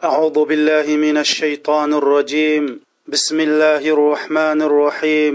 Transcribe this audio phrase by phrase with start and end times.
[0.00, 2.80] أعوذ بالله من الشيطان الرجيم.
[3.04, 5.34] بسم الله الرحمن الرحيم.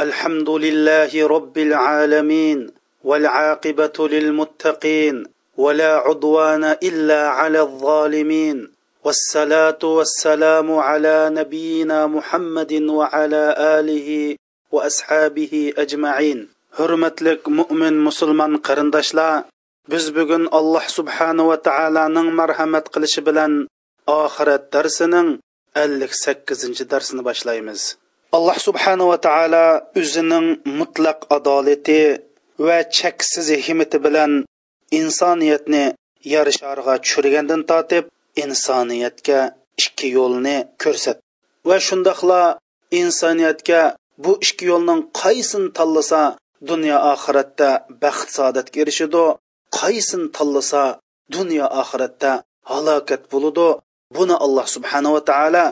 [0.00, 2.58] الحمد لله رب العالمين
[3.04, 5.14] والعاقبة للمتقين
[5.56, 8.72] ولا عدوان إلا على الظالمين.
[9.04, 14.08] والصلاة والسلام على نبينا محمد وعلى آله
[14.72, 16.48] وأصحابه أجمعين.
[16.80, 19.44] Hurmatlik mo'min musulmon qarindoshlar
[19.84, 23.68] biz bugun alloh subhanava taoloning marhamat qilishi bilan
[24.16, 25.28] oxirat darsining
[25.82, 27.80] ellik sakkizinchi darsini boshlaymiz.
[28.36, 29.66] Alloh subhanava taolo
[30.00, 30.46] o'zining
[30.78, 32.00] mutlaq adolati
[32.66, 34.32] va cheksiz hikmati bilan
[35.00, 35.84] insoniyatni
[36.32, 38.04] yer shariga tushirgandan tortib
[38.44, 39.40] insoniyatga
[39.82, 41.18] ikki yo'lni ko'rsat
[41.68, 42.42] va shundoqla
[43.02, 43.80] insoniyatga
[44.24, 46.22] bu ikki yo'lning qaysini tanlasa
[46.70, 47.70] dunyo oxiratda
[48.02, 49.24] baxt saodatga erishadi
[49.78, 50.82] qaysin tanlasa
[51.36, 52.32] dunyo oxiratda
[52.70, 53.68] halokat bo'ludi
[54.16, 55.64] buni alloh subhanava taolo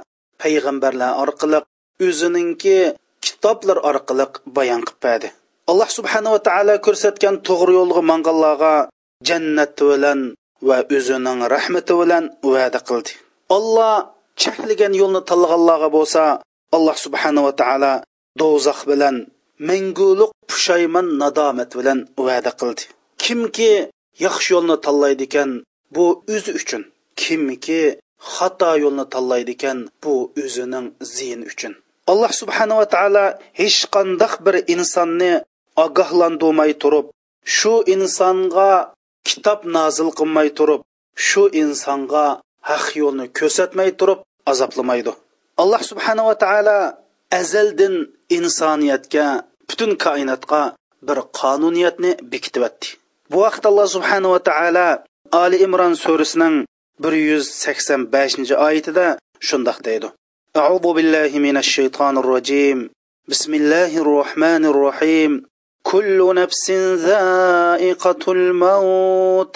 [0.42, 1.58] payg'ambarlar orqali
[2.06, 2.78] o'zininki
[3.24, 4.24] kitoblar orqali
[4.56, 5.28] bayon qilib berdi
[5.70, 8.74] alloh subhanava taolo ko'rsatgan to'g'ri yo'lga manganlarga
[9.28, 10.20] jannat bilan
[10.68, 13.10] va o'zining rahmati bilan va'da qildi.
[13.56, 13.96] Olloh
[14.40, 16.22] cheklagan yo'lni tanlaganlarga bo'lsa
[16.76, 17.92] alloh subhanava taolo
[18.40, 19.16] do'zax bilan
[19.68, 22.82] manguliq pushaymon nadomat bilan va'da qildi.
[23.22, 23.72] Kimki
[24.24, 25.50] yaxshi yo'lni tanlaydi ekan
[25.94, 26.82] bu o'zi uchun.
[27.22, 27.80] Kimki
[28.34, 31.72] xato yo'lni tanlaydi ekan bu o'zining ziyin uchun.
[32.12, 33.24] Alloh subhanava taolo
[33.60, 35.32] hech qandoq bir insonni
[35.84, 37.06] ogohlantirmay turib
[37.56, 38.70] shu insonga
[39.28, 40.82] kitob nozil qilmay turib
[41.26, 42.26] shu insonga
[42.70, 44.20] haq yo'lni ko'rsatmay turib
[44.52, 45.12] azoblamaydi.
[45.62, 46.78] Alloh subhanava taolo
[47.40, 47.94] azaldin
[48.38, 49.26] insoniyatga
[49.68, 50.62] butun koinotga
[51.06, 52.88] bir qonuniyatni bekityapti
[53.30, 54.88] bu vaqt alloh subhanava taolo
[55.42, 56.56] ali imron surasining
[57.02, 59.06] bir yuz sakson beshinchi oyatida
[59.48, 60.08] shundoq deydi.
[60.62, 62.78] أعوذ بالله من الشيطان الرجيم
[63.28, 65.30] بسم الله الرحمن الرحيم
[65.82, 66.70] كل نفس
[67.10, 69.54] ذائقة الموت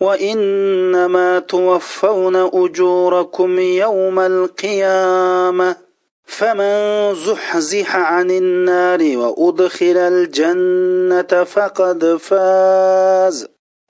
[0.00, 5.76] وإنما توفون أجوركم يوم القيامة
[6.24, 6.74] فمن
[7.14, 13.46] زحزح عن النار وأدخل الجنة فقد فاز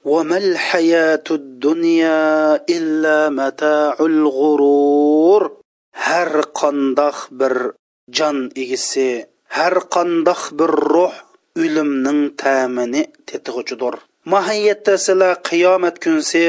[0.08, 5.42] وما الحياة الدنيا إلا متاع الغرور
[5.94, 7.74] هر قندخ بر
[8.10, 11.28] جان إيسي هر قندخ بر روح
[11.64, 13.96] o'limning ta'mini tetg'uchidir
[14.34, 16.42] mohiyatda sizlar qiyomat kunsi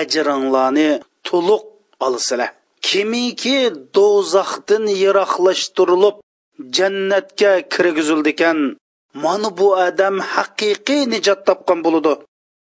[0.00, 0.90] ajringlarni
[1.28, 1.62] to'liq
[2.06, 2.50] olsizlar
[2.86, 3.58] kimiki
[3.96, 6.16] do'zaxdan yiroqlashtirilib
[6.76, 8.58] jannatga kirgizildikan
[9.24, 12.12] mana bu odam haqiqiy nijot topgan bo'ludi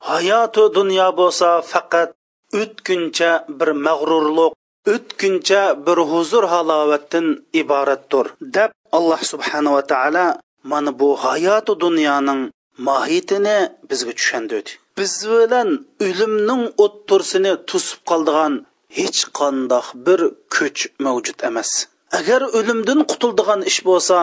[0.10, 2.10] hayotu dunyo bo'lsa faqat
[2.62, 4.54] o'tkuncha bir mag'rurlik
[4.94, 7.28] o'tkuncha bir huzur halovatdan
[7.62, 8.26] iboratdir
[8.56, 10.28] deb alloh subhanava taolo
[10.72, 12.42] mana bu hayoti dunyoning
[12.88, 13.58] mohiyatini
[13.90, 15.70] bizga tushundirdi biz bilan
[16.06, 18.54] o'limning o'ttursini to'sib qoldigan
[18.98, 20.20] hech qandoq bir
[20.56, 21.70] kuch mavjud emas.
[22.20, 24.18] Agar o'limdan qutuldigan ish bo'lsa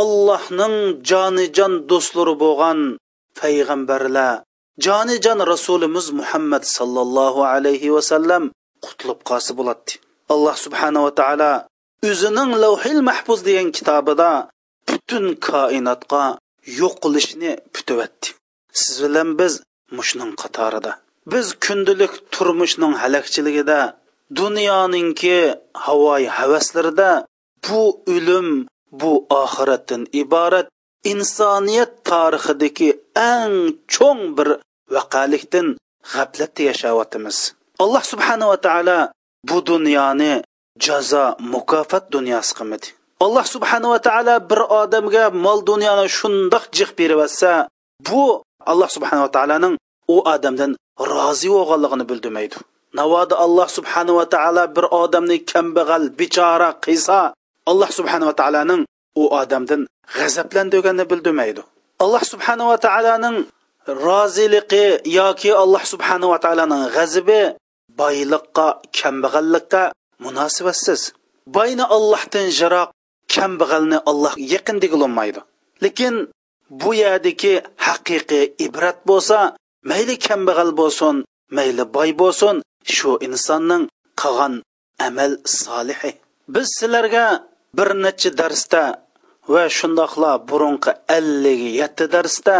[0.00, 0.76] ollohning
[1.10, 2.78] jonijon do'stlari bo'lgan
[3.40, 4.34] payg'ambarlar
[4.86, 8.44] jonijon rasulimiz muhammad sallallohu alayhi vasallam
[8.86, 9.92] qutlib qolsa bo'ladi
[10.34, 11.52] alloh subhanava taolo
[12.10, 14.30] o'zining lavhil mahfuz degan kitobida
[14.88, 16.24] butun koinotga
[16.80, 18.28] yo'q qilishni putyapti
[18.80, 19.52] siz bilan biz
[19.96, 20.92] mushning qatorida.
[21.32, 23.80] Biz kundalik turmushning halakchiligida
[24.40, 25.38] dunyoninki
[25.84, 27.10] havoyi havaslarida
[27.66, 27.80] bu
[28.14, 28.48] o'lim
[29.00, 30.66] bu oxiratdan iborat
[31.12, 32.90] insoniyat tarixidagi
[33.32, 33.56] eng
[33.94, 34.48] cho'ng bir
[34.94, 35.66] vaqalikdan
[36.12, 37.38] g'aflatda yashayotimiz
[37.84, 38.98] alloh subhanava taolo
[39.48, 40.32] bu dunyoni
[40.86, 42.88] jazo mukofot dunyosi qilmadi.
[43.24, 47.52] Alloh subhanava taolo bir odamga mol dunyoni shundoq jiq beryotsa
[48.08, 48.22] bu
[48.70, 49.74] alloh subhanava taoloning
[50.14, 50.70] u odamdan
[51.12, 52.56] rozi bo'lganligini bildirmaydi.
[52.98, 57.18] Navoda alloh subhanava taolo bir odamni kambag'al bechora qilsa
[57.70, 58.82] alloh subhanava taoloning
[59.22, 59.80] u odamdan
[60.16, 61.62] g'azablantirganini bildirmaydi.
[62.04, 63.36] Alloh subhanava taoloning
[64.06, 64.86] roziligi
[65.18, 67.42] yoki alloh subhanava taoloning g'azibi
[68.00, 68.66] boyliqqa
[68.98, 69.82] kambag'allikqa
[70.24, 71.00] munosibatsiz
[71.56, 72.88] boyni ollohdan jiroq
[73.34, 75.40] kambag'alni alloh yaqin degilolmaydi
[75.84, 76.14] lekin
[76.80, 77.54] bu yerdagi
[77.86, 79.38] haqiqiy ibrat bo'lsa
[79.90, 81.16] mayli kambag'al bo'lsin
[81.56, 82.56] mayli boy bo'lsin
[82.94, 83.84] shu insonning
[84.20, 84.54] qilgan
[85.06, 86.12] amal solihi.
[86.54, 87.26] Biz sizlarga
[87.76, 88.82] bir necha darsda
[89.52, 92.56] va shundoqla burunqi ellik yetti darsda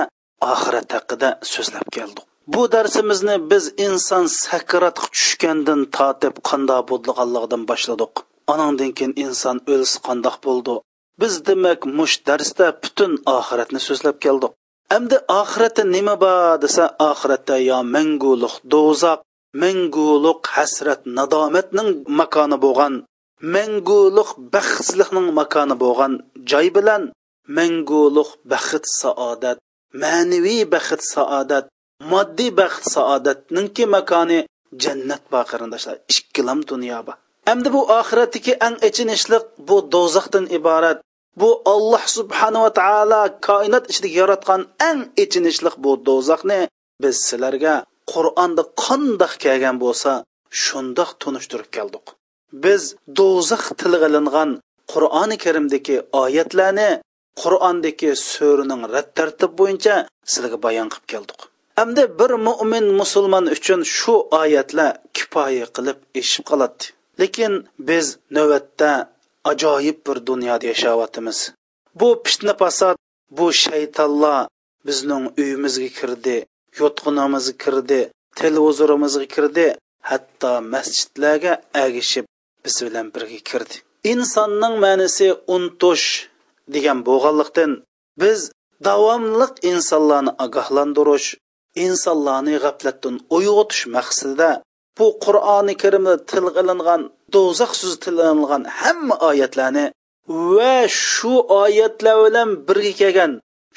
[0.53, 2.25] oxirat haqida so'zlab keldik.
[2.55, 8.13] Bu darsimizni biz inson sakratga tushgandan tortib qandoq bo'lganligidan boshladik.
[8.53, 10.75] Anandan keyin inson o'lsa qandoq bo'ldi?
[11.21, 14.53] Biz demak mush darsda butun oxiratni so'zlab keldik.
[14.97, 19.21] Endi oxiratda nima bor desa oxiratda yo manguliq do'zax
[19.63, 22.95] manguliq hasrat nadomatning makoni bo'lgan
[23.55, 26.13] manguliq baxtsizlikning makoni bo'lgan
[26.51, 27.03] joy bilan
[27.59, 29.59] manguliq baxt saodat
[30.03, 31.67] ma'naviy baxt saodat
[32.13, 34.39] moddiy baxt saodatninki makoni
[34.83, 35.97] jannat bor qarindoshlar.
[36.13, 37.17] Ikkilam dunyo bor.
[37.53, 40.99] Endi bu oxiratdagi eng achinishliq bu do'zaxdan iborat
[41.41, 46.61] bu olloh subhanava taolo koinot ichida yaratgan eng achinishliq bu do'zaxni
[47.03, 47.75] biz sizlarga
[48.13, 50.13] qur'onda qandoq kelgan bo'lsa
[50.65, 52.07] shundoq tunishtirib keldik.
[52.65, 52.83] Biz
[53.19, 54.51] do'zax tilg'ilingan
[54.93, 56.91] qur'oni karimdagi oyatlarni
[57.41, 59.95] qur'ondagi so'rining rad tartib bo'yicha
[60.31, 61.41] sizlarga bayon qilib keldik.
[61.81, 66.85] Hamda bir mo'min musulmon uchun shu oyatlar kifoya qilib eshib qoladi.
[67.21, 67.53] Lekin
[67.89, 68.07] biz
[68.37, 68.91] navbatda
[69.51, 71.39] ajoyib bir dunyoda yashayotimiz
[71.95, 72.97] bu fitna fasod
[73.31, 74.49] bu shaytonlar
[74.87, 76.37] bizning uyimizga kirdi
[76.81, 78.01] yotqinimizga kirdi
[78.41, 79.67] televizorimizga kirdi
[80.11, 81.53] hatto masjidlarga
[81.85, 82.27] agishib
[82.65, 83.75] biz bilan birga kirdi.
[84.13, 86.07] Insonning ma'nisi unutish
[86.75, 87.71] degan bo'lganlikdan
[88.23, 88.41] biz
[88.89, 91.29] davomliq insonlarni ogohlantirish
[91.87, 94.51] insonlarni g'aflatdan uyg'otish maqsadida
[94.99, 97.03] bu qur'oni karimda tilg'ilingan
[97.35, 99.87] do'zax so'zi tilg'ilingan hamma oyatlarni
[100.55, 100.77] va
[101.11, 103.33] shu oyatlar bilan birga kelgan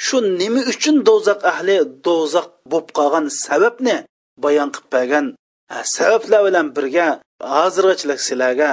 [0.05, 3.97] shu nima uchun do'zax ahli do'zax bo'lib qolgan sababni
[4.43, 5.25] bayon qilib bergan
[5.95, 7.07] sabablar bilan birga
[7.53, 8.71] hozirgachilik sizlarga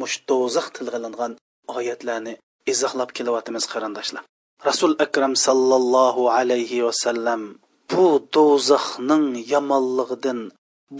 [0.00, 1.32] mush do'zax tilg'ilingan
[1.76, 2.34] oyatlarni
[2.72, 4.22] izohlab kelyapmiz qarindoshlar.
[4.68, 7.40] Rasul akram sallallohu alayhi vasallam
[7.90, 8.06] bu
[8.36, 10.40] do'zaxning yomonligidan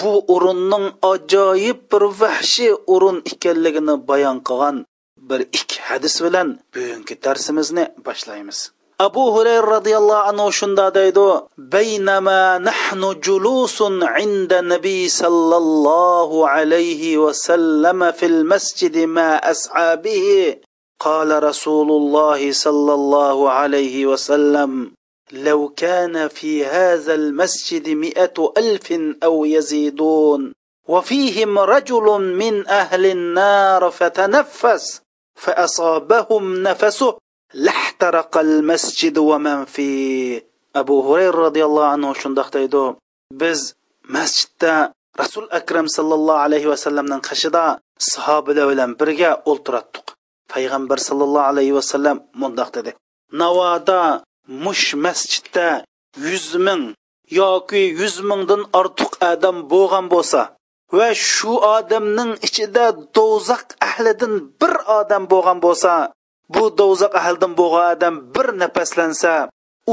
[0.00, 4.76] bu o'rinning ajoyib bir vahshiy o'rin ekanligini bayon qilgan
[5.28, 8.58] bir ikki hadis bilan bugungi darsimizni boshlaymiz.
[9.06, 11.26] Abu hurayra roziyallohu anhu shunda deydi
[11.74, 13.94] baynama nahnu julusun
[14.24, 20.60] inda nabiy sallallohu alayhi vasallam fil masjid ma ashabihi
[21.04, 24.92] قال رسول الله صلى الله عليه وسلم
[25.32, 28.92] لو كان في هذا المسجد مئة ألف
[29.24, 30.52] أو يزيدون
[30.88, 32.06] وفيهم رجل
[32.42, 35.00] من أهل النار فتنفس
[35.34, 37.18] فأصابهم نفسه
[37.54, 40.52] لاحترق المسجد ومن فيه.
[40.76, 42.94] أبو هريرة رضي الله عنه شندق ديدو
[43.32, 43.74] بز
[44.08, 44.90] مسجد
[45.20, 50.21] رسول أكرم صلى الله عليه وسلم قشدا صحابة bilan birga o'ltiratdik
[50.52, 52.90] payg'ambar sallallohu alayhi vasallam mundoq dedi.
[53.40, 54.02] Navoda
[54.64, 55.68] mush masjidda
[56.28, 56.82] yuz ming
[57.40, 60.40] yoki yuz mingdan ortiq odam bo'lgan bo'lsa
[60.96, 65.92] va shu odamning ichida do'zax ahlidan bir odam bo'lgan bo'lsa
[66.54, 69.32] bu do'zax ahlidan bo'lgan odam bir nafaslansa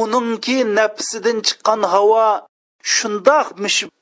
[0.01, 2.27] uningki nafsidan chiqqan havo
[2.95, 3.47] shundoq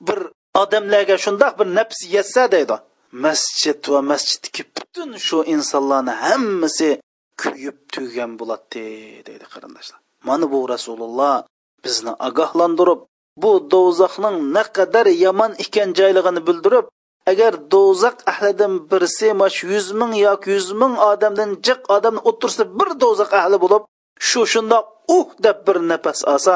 [0.07, 0.19] bir
[0.61, 2.75] odamlarga shundoq bir nafs yetsa deydi.
[3.25, 6.89] Masjid va masjiddagi butun shu insonlarni hammasi
[7.41, 8.85] kuyib tugan bo'ladi
[9.27, 9.99] deydi qarindoshlar.
[10.27, 11.35] Mana bu rasululloh
[11.85, 12.99] bizni ogohlantirib
[13.43, 16.85] bu do'zaxning naqadar yomon ekan joyligini bildirib
[17.31, 22.89] agar do'zax ahlidan birisi shu yuz ming yoki yuz ming odamdan jiq odam o'tirsa bir
[23.01, 23.83] do'zax ahli bo'lib
[24.27, 24.85] shu shundoq
[25.17, 26.55] uh deb bir nafas olsa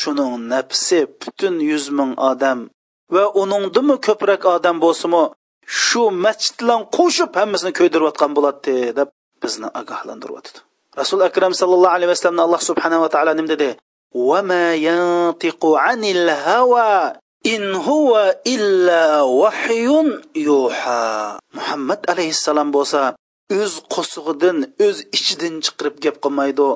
[0.00, 2.58] shuning nafsi butun yuz ming odam
[3.14, 5.22] va uningdimi ko'proq odam bo'lsimi
[5.83, 9.09] shu masjid bilan qo'shib hammasini ko'ydirayotgan bo'ladi deb
[9.43, 10.59] bizni ogohlantiryotdi
[11.01, 13.69] rasul akram sallallohu alayhi vasallamni alloh subhanava taolo nima dedi
[14.15, 17.13] وما ينطق عن الهوى
[17.45, 19.87] إن هو إلا وحي
[20.35, 23.01] يوحى محمد عليه السلام bo'lsa
[23.51, 26.69] o'z qo'sig'idan o'z ichidan chiqirib gap qilmaydi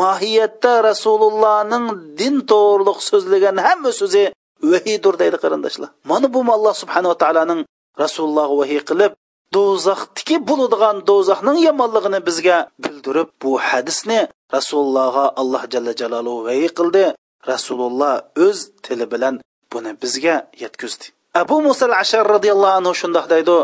[0.00, 1.86] mohiyatda rasulullohning
[2.20, 4.24] din to'g'riliq so'zlagan hamma so'zi
[4.72, 7.60] vahiydir deydi qarindoshlar mana bu alloh subhanava taoloning
[8.02, 9.12] rasulullohga vahiy qilib
[9.54, 14.20] do'zaxdiki bo'ladigan do'zaxning yomonligini bizga bildirib bu hadisni
[14.56, 17.04] rasulullohga alloh jalla jaloluhu vahiy qildi
[17.52, 18.14] rasululloh
[18.46, 19.34] o'z tili bilan
[19.72, 21.06] buni bizga yetkazdi
[21.42, 23.58] abu musal ashar roziyallohu anhu shundoq deydi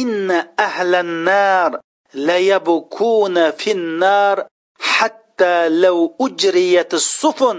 [0.00, 1.70] inna ahlan nar
[2.28, 4.36] la yabkuna fin nar
[4.94, 7.58] hatta law ujriyat as-sufun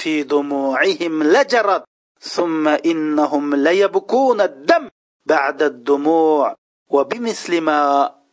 [0.00, 1.82] fi dumu'ihim lajarat
[2.22, 4.90] ثم إنهم ليبكون الدم
[5.26, 6.54] بعد الدموع
[6.90, 7.80] وبمثل ما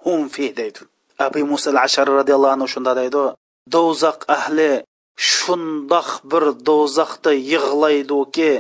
[0.06, 0.80] هم فيه deydi
[1.20, 3.24] abu muso ashari roziyallohu anhu shunda deydi
[3.74, 4.72] do'zax ahli
[5.34, 8.52] shundoq bir do'zaxda yig'laydiki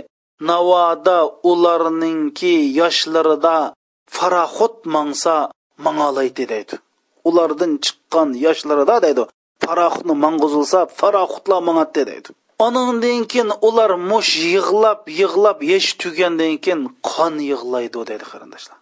[0.50, 1.18] navoda
[1.52, 3.58] ularningki yoshlarida
[4.16, 5.36] faraxut mangsa
[5.86, 6.76] mangalaydi deydi
[7.30, 9.24] ulardan chiqqan yoshlarida deydi
[9.64, 12.30] faraxutni mang'izilsa faraxutlar mangadi deydi
[12.67, 18.79] Onundan keyin ular mush yig'lab yig'lab yesh tugandan keyin qon yig'laydi deydi qarindoshlar.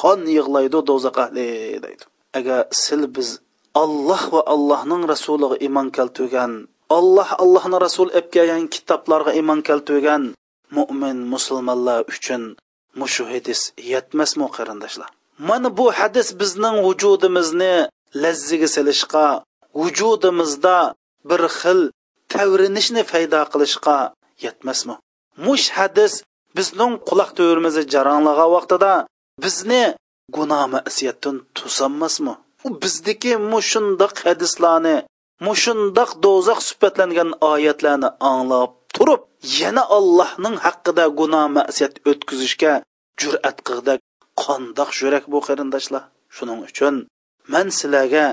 [0.00, 1.44] Qon yig'laydi do'zax ahli
[1.76, 2.04] e, deydi.
[2.38, 3.28] Agar sil biz
[3.82, 6.52] alloh va allohning rasuliga iymon keltirgan
[6.98, 10.22] alloh allohni rasul olib kelgan kitoblarga iymon keltirgan
[10.76, 12.42] mo'min musulmonlar uchun
[13.00, 13.60] mushu hadis
[13.92, 15.08] yetmasmi qarindoshlar?
[15.48, 17.74] Mana bu hadis bizning vujudimizni
[18.22, 19.26] lazziga silishqa
[19.80, 20.78] vujudimizda
[21.30, 21.80] bir xil
[22.32, 23.96] tavrinishni paydo qilishga
[24.44, 24.94] yetmasmi?
[25.44, 26.12] Mush hadis
[26.56, 28.92] bizning quloq to'rimizni jaranglagan vaqtida
[29.42, 29.84] bizni
[30.36, 32.34] gunoh masiyatdan tusanmasmi
[32.66, 34.96] u bizdagi mushundoq hadislarni
[35.46, 39.22] mushundoq do'zax sifatlangan oyatlarni anglab turib
[39.60, 42.72] yana allohning haqqida gunoh masiyat o'tkazishga
[43.20, 43.94] jur'at qildi
[44.44, 46.04] qandoq yurak bu qarindoshlar?
[46.36, 46.94] Shuning uchun
[47.52, 48.26] man sizlarga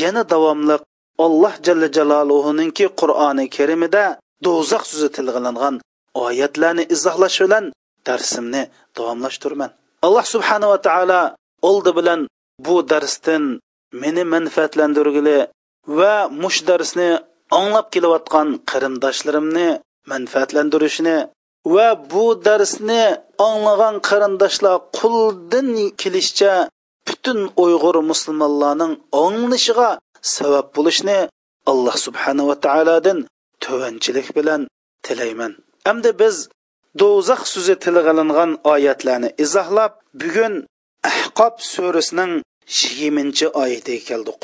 [0.00, 0.76] yana davomli
[1.18, 4.04] alloh jalla jaloluhuninki qur'oni karimida
[4.44, 5.74] do'zax so'zi tilg'ilangan
[6.24, 7.64] oyatlarni izohlash bilan
[8.06, 8.62] darsimni
[8.96, 9.70] davomlashtirman.
[10.06, 11.20] Alloh subhanava taolo
[11.68, 12.20] oldi bilan
[12.66, 13.44] bu darsdan
[14.02, 15.38] meni manfaatlantirgili
[15.98, 17.08] va mush darsni
[17.58, 19.68] anglab kelayotgan qarindoshlarimni
[20.12, 21.16] manfaatlantirishni
[21.74, 23.02] va bu darsni
[23.48, 25.68] anglagan qarindoshlar quldan
[26.00, 26.54] kelishcha
[27.06, 28.92] butun uyg'ur musulmonlarning
[29.24, 29.90] anglishiga
[30.35, 31.17] sabab bo'lishni
[31.71, 33.19] alloh subhanava taolodan
[33.65, 34.61] tovanchilik bilan
[35.05, 35.53] tilayman
[35.87, 36.35] hamda biz
[37.01, 40.53] do'zax so'zi tilg'ilingan oyatlarni izohlab bugun
[41.11, 42.33] ahqob surasining
[42.77, 44.41] yigirmanchi oyatiga keldik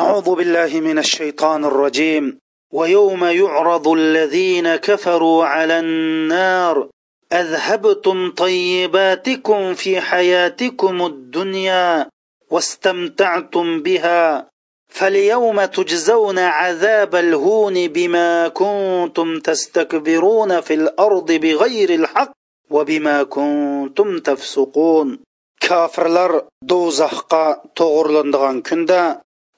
[0.00, 2.38] أعوذ بالله من الشيطان الرجيم
[2.72, 6.88] ويوم يعرض الذين كفروا على النار
[7.32, 12.08] أذهبتم طيباتكم في حياتكم الدنيا
[12.50, 14.48] واستمتعتم بها
[14.92, 22.32] فاليوم تجزون عذاب الهون بما كنتم تستكبرون في الارض بغير الحق
[22.70, 25.18] وبما كنتم تفسقون
[25.66, 26.32] kofirlar
[26.70, 27.44] do'zaxqa
[27.78, 29.02] to'g'irlandigan kunda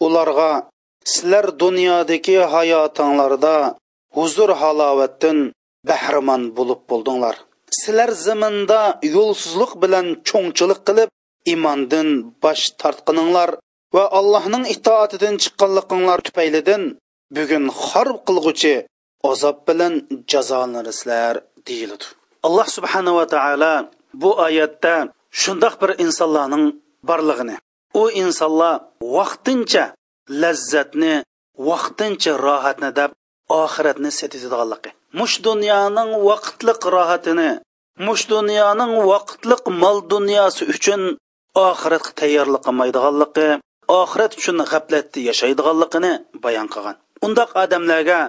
[0.06, 0.52] ularga
[1.12, 3.56] sizlar dunyodagi hayotinglarda
[4.16, 5.38] huzur halovatdan
[5.88, 7.36] bahramon bo'lib bo'ldinglar
[7.78, 8.80] sizlar zaminda
[9.16, 11.08] yo'lsizlik bilan cho'ngchilik qilib
[11.52, 12.08] iymondan
[12.44, 13.50] bosh tortqininglar
[13.95, 16.83] va allohning itoatidan chiqqanliginglar tufaylidan
[17.35, 18.75] bugun xor qilg'uchi
[19.31, 19.93] azob bilan
[20.31, 21.35] jazolanasizlar
[21.67, 22.05] deyiladi.
[22.47, 23.73] Alloh subhanava taolo
[24.21, 24.95] bu oyatda
[25.41, 26.65] shundoq bir insonlarning
[27.09, 27.55] borlig'ini
[28.01, 28.75] u insonlar
[29.15, 29.85] vaqtincha
[30.41, 31.13] lazzatni
[31.69, 33.11] vaqtincha rohatni deb
[33.63, 37.51] oxiratni setadiganligi mush dunyoning vaqtliq rohatini
[38.07, 41.01] mush dunyoning vaqtliq mol dunyosi uchun
[41.67, 43.47] oxiratga tayyorlik qilmaydiganligi
[43.99, 46.11] oxirat uchun g'aflatda yashaydiganligini
[46.43, 46.95] bayon qilgan.
[47.25, 48.19] Undoq odamlarga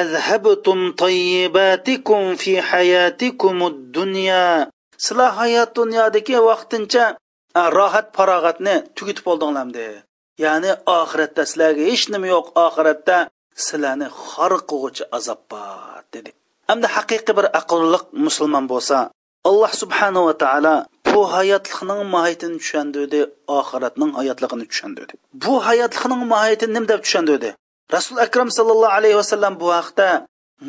[0.00, 3.56] azhabtum tayyibatikum fi hayatikum
[3.96, 4.44] dunya
[5.04, 7.04] sizlar hayot dunyodagi vaqtincha
[7.78, 9.88] rohat farog'atni tugitib oldinglarmi
[10.44, 13.16] ya'ni oxiratda sizlarga hech nima yo'q oxiratda
[13.66, 16.30] sizlarni xor qilg'uvchi azob bor dedi.
[16.68, 18.98] Hamda haqiqiy bir aqlliq musulmon bo'lsa
[19.48, 20.74] alloh subhanava taolo
[21.18, 23.20] bu hayotlikning mohiyatini tushundirdi
[23.58, 27.50] oxiratning hayotligini tushundirdi bu hayotlikning mohiyatini nima deb tushundirdi
[27.94, 30.08] rasul akram sallallohu alayhi vasallam bu haqda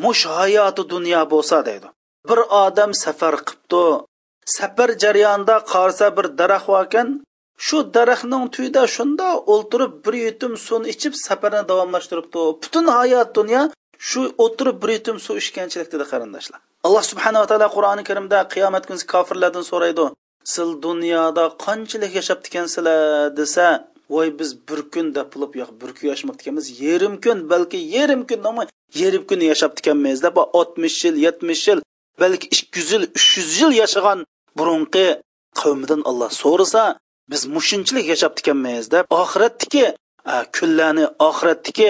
[0.04, 1.88] mush hayoti dunyo bo'lsa deydi.
[2.30, 3.86] Bir odam safar qilibdi
[4.58, 7.08] safar jarayonida qarsa bir daraxt bor ekan
[7.66, 13.62] shu daraxtning tuyida shunda o'ltirib bir yutum suvni ichib safarni davomlashtiribdi butun hayot dunyo
[14.10, 19.66] shu o'tirib bir yutum suv ichganchilikda qarindoshlar alloh subhanava taolo qur'oni karimda qiyomat kuni kofirlardan
[19.72, 20.06] so'raydi
[20.54, 23.66] sil dunyoda qanchalik yashab ekansizlar desa
[24.10, 28.22] voy biz bir kun deb pulib yo'q bir kun yashamabdi ekanmiz yarim kun balki yarim
[28.30, 28.40] kun
[29.02, 31.80] yarim kun yashab ekanmiz deb oltmish yil yetmish yil
[32.22, 34.20] balki ikki yuz yil uch yuz yil yashagan
[34.58, 35.08] burunqi
[35.62, 36.84] qavmidan olloh so'rasa
[37.32, 39.86] biz mushunchalik yashab ekanmiz deb oxiratdiki
[40.58, 41.90] kunlarni oxiratdiki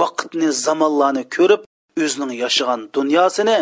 [0.00, 1.62] vaqtni zamonlarni ko'rib
[2.04, 3.58] o'zining yashagan dunyosini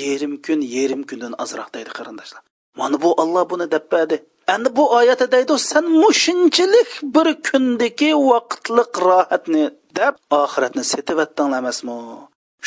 [0.00, 2.42] yarim kun yarim kundan ozroq deydi qarindoshlar.
[2.78, 4.16] Mana bu olloh buni berdi.
[4.54, 9.64] endi bu oyatda deydi san mushunchalik bir kundagi vaqtliq rohatni
[9.98, 11.96] deb oxiratni setyaptinglar emasmi?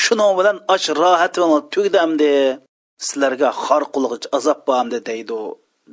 [0.03, 1.35] Shuning bilan och rohat
[1.73, 2.33] tugdamdi
[3.05, 5.39] sizlarga xor qilg'ich azob bormdi deydi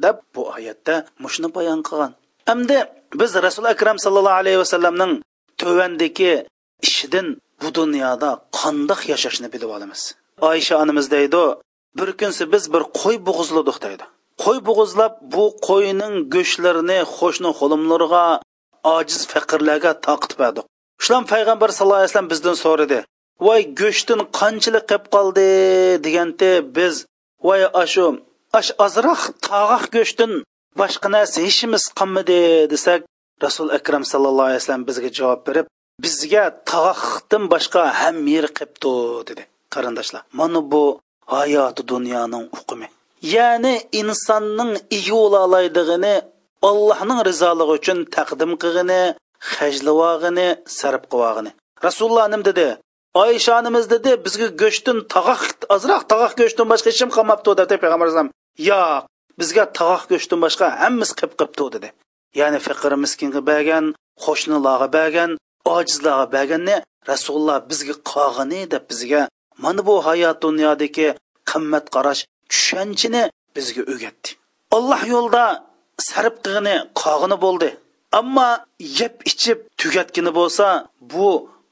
[0.05, 2.13] deb bu oyatda mushuni bayon qilgan.
[2.49, 2.79] Hamda
[3.21, 5.13] biz rasul akram sallallohu alayhi vasallamning
[5.61, 6.33] tuvandagi
[6.87, 7.27] ishidan
[7.61, 10.01] bu dunyoda qandoq yashashni bilib olamiz.
[10.51, 11.43] Oysha onamiz deydi
[11.99, 14.05] bir kunsi biz bir qo'y bo'g'izladik deydi.
[14.45, 18.25] Qo'y bo'g'izlab bu qo'yning go'shtlarini qo'shni xo'limlarga
[18.97, 20.65] ojiz faqirlarga toqitib berdik.
[21.05, 22.99] Shulam payg'ambar sallallohu alayhi vasallam bizdan so'radi.
[23.47, 25.49] Voy go'shtdan qanchalik qilib qoldi
[26.05, 26.95] deganda biz
[27.47, 28.07] voy ashu
[28.59, 30.33] ash ozroq tog'oq go'shtdan
[30.81, 32.41] boshqa narsa hechimiz qolmadi
[32.73, 33.01] desak
[33.45, 35.67] rasul akram sallallohu alayhi vasallam bizga javob berib
[36.05, 38.93] bizga tog'oqdan boshqa ham yer qilibdi
[39.29, 39.43] dedi
[39.75, 40.23] qarindoshlar.
[40.41, 40.83] Mana bu
[41.35, 42.89] hayoti dunyoning uqumi
[43.23, 46.15] ya'ni insonning ega bo'la oladiganini
[46.71, 49.03] allohning rizoligi uchun taqdim qilg'ini
[49.55, 51.51] hajlavog'ini sarf qilvog'ini.
[51.87, 52.67] Rasululloh nim dedi
[53.25, 53.57] oysha
[53.95, 55.43] dedi bizga go'shtdan tog'oq
[55.75, 58.31] ozroq tog'oq go'shtdan boshqa hech kim qolmabdi dedi payg'ambar alayhisalom
[58.71, 59.03] yo'q
[59.41, 61.89] bizga tog'oq go'shtdan boshqa hammasi qilib qilibdi dedi.
[62.41, 63.85] Ya'ni faqir miskinga bergan
[64.25, 65.31] qo'shnilarga bergan
[65.77, 66.77] ojizlarga berganni
[67.11, 69.23] rasululloh bizga qog'ini deb bizga
[69.65, 71.07] mana bu hayot dunyodagi
[71.51, 73.23] qimmat qarash tushunchini
[73.57, 74.29] bizga o'rgatdi
[74.77, 75.45] alloh yo'lda
[76.07, 77.69] sarf qilg'ini qog'ini bo'ldi.
[78.21, 78.49] Ammo
[78.99, 80.67] yeb ichib tugatgani bo'lsa
[81.13, 81.29] bu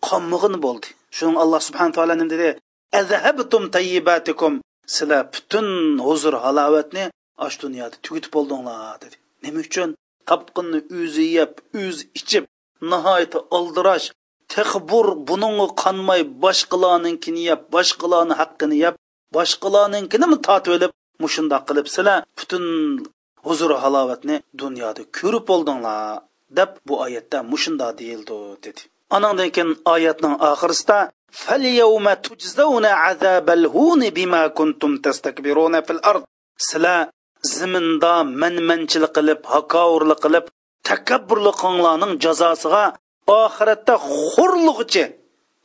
[0.08, 0.88] qommig'ini bo'ldi.
[1.16, 2.48] Shuning alloh subhana taolo nima dedi?
[3.00, 4.52] Azhabtum tayyibatikum
[4.94, 5.68] sizlar butun
[6.06, 7.04] huzur halovatni
[7.46, 9.16] ash dunyoda tugatib bo'ldinglar dedi.
[9.44, 9.88] Nima uchun?
[10.30, 11.52] Tapqinni o'zi yeb
[11.82, 12.44] o'zi ichib
[12.92, 14.06] nihoyatda oldirash
[14.53, 18.95] texbur buningga qanmay boshqalarninkini yeb boshqalarni haqqini yeb
[19.35, 20.91] boshqalarninkini tortib olib
[21.23, 22.65] mushundoq qilib sizlar butun
[23.47, 26.01] huzur halovatni dunyoda ko'rib bo'ldinglar
[26.59, 28.81] deb bu oyatda mushundoq deyildi dedi
[29.15, 30.99] anandan keyin oyatning oxirisida
[31.43, 36.23] فَالْيَوْمَ تُجْزَوْنَ عَذَابَ الْهُونِ بِمَا كُنْتُمْ تَسْتَكْبِرُونَ فِي الْأَرْضِ
[36.67, 37.09] sizlar
[37.53, 40.45] ziminda manmanchilik qilib hakovurlik qilib
[40.89, 42.83] takabburlik qilganlarning jazosiga
[43.26, 43.94] oxiratda
[44.32, 45.04] xo'rlig'ichi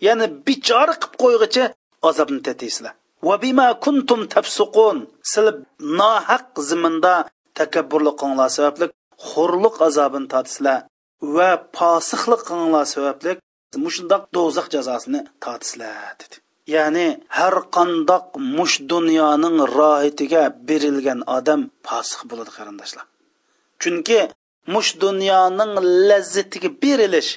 [0.06, 1.63] ya'ni bichora qilib qo'yg'ichi
[2.10, 2.94] azobni tataysizlar
[3.27, 4.98] va bima kuntum tafsuqun
[5.32, 5.56] sizlar
[6.00, 7.13] nohaq ziminda
[7.60, 8.86] takabburlik qilganlar sababli
[9.30, 10.80] xo'rliq azobini tatisizlar
[11.36, 11.50] va
[11.80, 13.32] posiqlik qilganlar sababli
[13.84, 16.36] mushundoq do'zax jazosini tatisizlar dedi.
[16.75, 17.07] Ya'ni
[17.38, 18.25] har qandoq
[18.57, 23.05] mush dunyoning rohitiga berilgan odam posiq bo'ladi qarindoshlar.
[23.81, 24.20] Chunki
[24.74, 25.72] mush dunyoning
[26.09, 27.31] lazzatiga berilish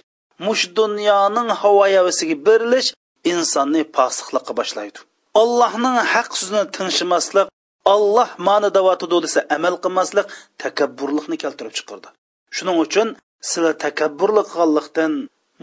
[0.46, 2.88] mush dunyoning havoyavisiga berilish
[3.32, 4.98] insonni posiqlikqa boshlaydi.
[5.42, 7.48] Allohning haq so'zini tinshimaslik
[7.94, 10.26] olloh mani davotidi desa amal qilmaslik
[10.62, 12.08] takabburlikni keltirib chiqardi.
[12.56, 13.08] Shuning uchun
[13.48, 15.12] sizlar takabburlik qilganlikdan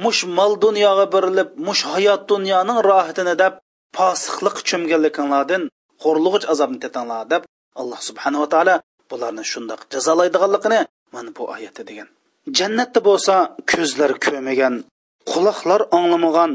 [0.03, 3.53] mush mol dunyoga berilib mush hayot dunyoning rohatini deb
[3.97, 5.63] posiqlik cho'mganliklardan
[6.03, 7.43] xo'rlig'ich azobni tetinglar deb
[7.81, 8.75] alloh subhanava taolo
[9.11, 10.79] bularni shundoq jazolaydiganligini
[11.13, 12.07] mana bu oyatda degan.
[12.57, 13.35] Jannatda bo'lsa
[13.71, 14.75] ko'zlar ko'rmagan
[15.31, 16.51] quloqlar anglamagan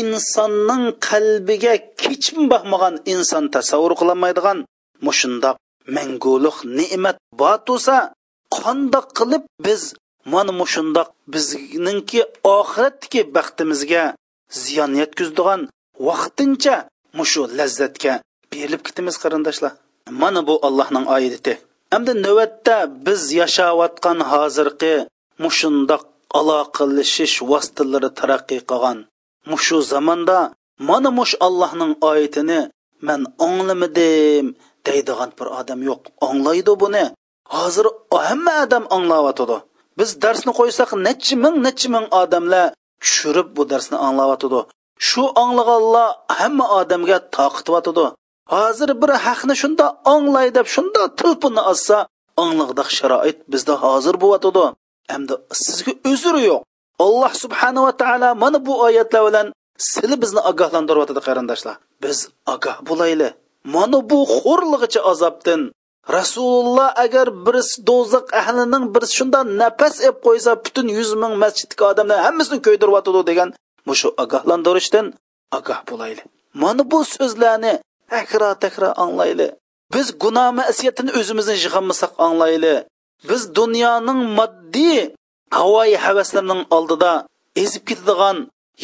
[0.00, 4.58] insonning qalbiga kechim boqmagan inson tasavvur qilolmaydigan
[5.06, 5.56] mushundoq
[5.96, 7.96] manguliq ne'mat bor bo'lsa
[8.56, 9.82] qandoq qilib biz
[10.32, 12.20] mana mushundoq bizningki
[12.56, 14.04] oxiratdagi baxtimizga
[14.62, 15.60] ziyon yetkazadigan
[16.08, 16.76] vaqtincha
[17.18, 18.14] mushu lazzatga
[18.52, 19.72] berilib ketamiz qarindoshlar.
[20.22, 21.54] Mana bu allohning oyati
[21.92, 24.94] hamda navbatda biz yashayotgan hozirgi
[25.42, 26.02] mushundoq
[26.38, 28.98] aloqalashish vositalari taraqqiy qilgan
[29.50, 30.38] mushu zamonda
[30.88, 32.60] mana mush allohning oyatini
[33.06, 34.46] man anglamadim
[34.86, 37.04] deydigan bir odam yo'q anglaydi buni
[37.56, 37.86] hozir
[38.26, 39.56] hamma odam anglayotidi
[39.98, 42.66] biz darsni qo'ysak necha ming necha ming odamlar
[43.02, 44.60] tushirib bu darsni anglayotidi
[45.08, 48.06] shu anglaganlar hamma odamga toqityotidi
[48.54, 51.96] hozir bir haqni shunda anglay deb shunda tilpini olsa
[52.44, 54.64] angliqdaq sharoit bizda hozir bo'lyotidi
[55.12, 56.62] hamda sizga uzri yo'q.
[57.04, 59.46] Alloh subhanava taolo mana bu oyatlar bilan
[59.90, 61.76] sizni bizni ogohlantiryotdi qarindoshlar.
[62.02, 62.18] Biz
[62.54, 63.28] ogoh bo'layli
[63.64, 65.60] mana bu xo'rlig'icha azobdan
[66.16, 72.18] rasululloh agar birisi do'zax ahlining birisi shunda nafas ep qo'ysa butun yuz ming masjiddagi odamlar
[72.26, 73.48] hammasini ko'ydiryotidi degan
[73.88, 75.06] mushu ogohlantirishdan
[75.58, 76.22] ogoh bo'layli
[76.62, 77.72] mana bu so'zlarni
[78.14, 79.48] takror takror anglayli
[79.94, 82.74] biz gunoh masiyatini o'zimizni yig'olmasak anglayli
[83.28, 85.00] biz dunyoning moddiy
[85.58, 87.12] havoyi havaslarning oldida
[87.62, 88.38] ezib ketadigan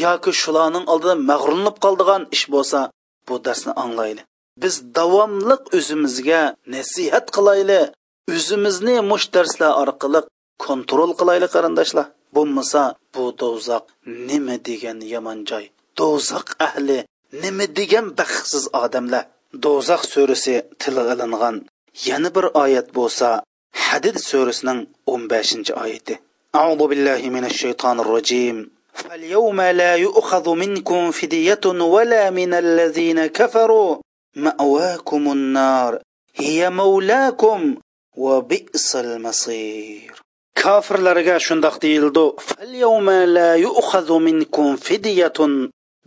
[0.05, 2.81] yoki shularning oldida mag'rurlanib qoldigan ish bo'lsa
[3.29, 4.23] bu darsni anglayli
[4.63, 6.43] biz davomliq o'zimizga
[6.75, 7.81] nasihat qilayli
[8.35, 10.21] o'zimizni mush darslar orqali
[10.67, 12.07] kontrol qilayli qarindoshlar.
[12.37, 12.83] Bo'lmasa
[13.15, 13.85] bu do'zax
[14.29, 15.65] nima degan yomon joy?
[15.99, 16.99] Do'zax ahli
[17.43, 19.25] nima degan baxtsiz odamlar?
[19.65, 21.57] Do'zax so'risi tilga ilingan
[22.09, 23.29] yana bir oyat bo'lsa
[23.74, 26.18] hadid surasining 15 oyati
[26.56, 33.98] أعوذ بالله من الشيطان الرجيم فاليوم لا يؤخذ منكم فدية ولا من الذين كفروا
[34.36, 36.04] ma'wakumun nar
[36.36, 37.80] hiya mawlakum
[38.24, 40.12] va bi'sal masir
[40.62, 42.26] kofirlarga shundoq deyildi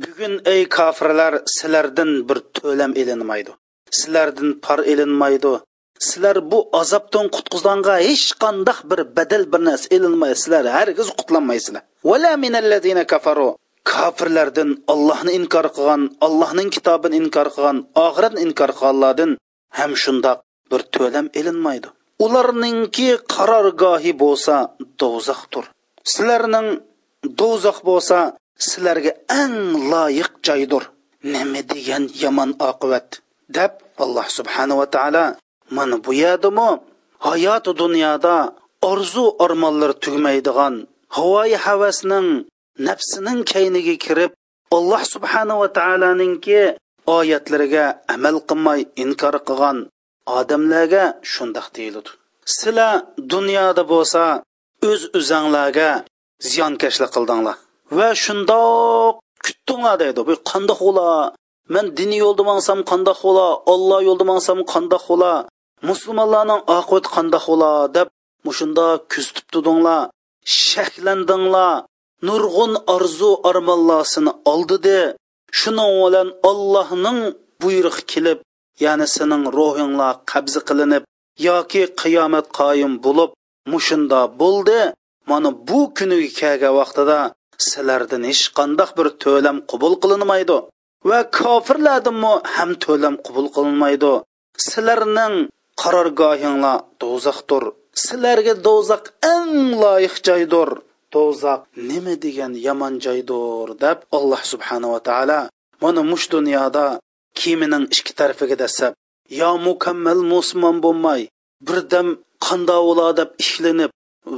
[0.02, 3.52] bugun ey kofirlar sizlardan bir to'lam ilinmaydi
[3.98, 5.54] sizlardan par ilinmaydi
[6.07, 12.31] Sizlar bu azobdan qutqizlanga hech qandaq bir badal bir narsa ilinmaydi sizlar hargiz qutlanmaysizlar vala
[12.43, 13.49] minallazina kafaru.
[13.91, 19.31] Kofirlardan allohni inkor qilgan allohning kitobini inkor qilgan oxiratni inkor qilganlardan
[19.77, 20.39] ham shundoq
[20.71, 21.87] bir to'lam ilinmaydi.
[22.25, 24.55] Ularningki qarorgohi bo'lsa
[25.01, 25.65] do'zaxdir.
[26.11, 26.67] Sizlarning
[27.39, 28.17] do'zax bo'lsa
[28.67, 29.11] sizlarga
[29.41, 29.57] eng
[29.91, 30.83] loyiq joydir.
[31.33, 33.07] Nima degan yomon oqibat?
[33.57, 35.25] Deb alloh subhanava taolo
[35.75, 36.69] mana bu yerdimi
[37.27, 38.35] hayoti dunyoda
[38.91, 40.75] orzu armonlar tugmaydigan
[41.15, 42.27] havoyi havasning
[42.87, 44.31] nafsining kayniga kirib
[44.77, 46.61] alloh subhanava taoloninki
[47.17, 49.77] oyatlariga amal qilmay inkor qilgan
[50.39, 52.09] odamlarga shundoq deyiladi.
[52.55, 52.93] Sizlar
[53.33, 54.23] dunyoda bo'lsa
[54.89, 55.89] o'z o'zanglarga
[56.49, 57.57] ziyonkashlik qildinglar
[57.97, 59.13] va shundoq
[59.45, 60.21] kutdinglar deydi.
[60.27, 61.09] Bu qandoq bo'la
[61.73, 65.33] man diniy yo'lda mansam qandoq bo'la olloh yo'lda mansam qandoq bo'la
[65.89, 68.07] musulmonlarning oqibati qandoq bo'la deb
[68.47, 70.01] mushunda kuztib tudinglar
[70.67, 71.83] shahlandinglar
[72.27, 74.99] nurg'un orzu armonlarsini oldidi.
[75.59, 77.19] Shuning bilan ollohning
[77.61, 78.39] buyrug'i kelib
[78.85, 81.03] ya'ni sening ruhinglar qabzi qilinib
[81.47, 83.31] yoki qiyomat qoyim bo'lib
[83.73, 84.79] mushunda bo'ldi.
[85.29, 87.19] Mana bu kuniga kelgan vaqtida
[87.67, 90.57] sizlardan hech qandoq bir to'lam qabul qilinmaydi.
[91.09, 94.13] Va kofirlardanmi ham to'lam qabul qilinmaydi.
[94.67, 95.35] Sizlarning
[95.81, 97.63] qarorgohinglar do'zaxdir
[98.03, 99.03] sizlarga do'zax
[99.35, 100.69] eng loyiq joydir.
[101.13, 105.39] Do'zax nima degan yomon joydir deb alloh subhanava taolo
[105.83, 106.85] mana mush dunyoda
[107.39, 108.93] kiyimining ikki tarafiga dasab
[109.39, 111.21] yo mukammal musulmon bo'lmay
[111.67, 112.07] birdam
[112.45, 112.87] qandoq
[113.19, 113.91] deb ishlanib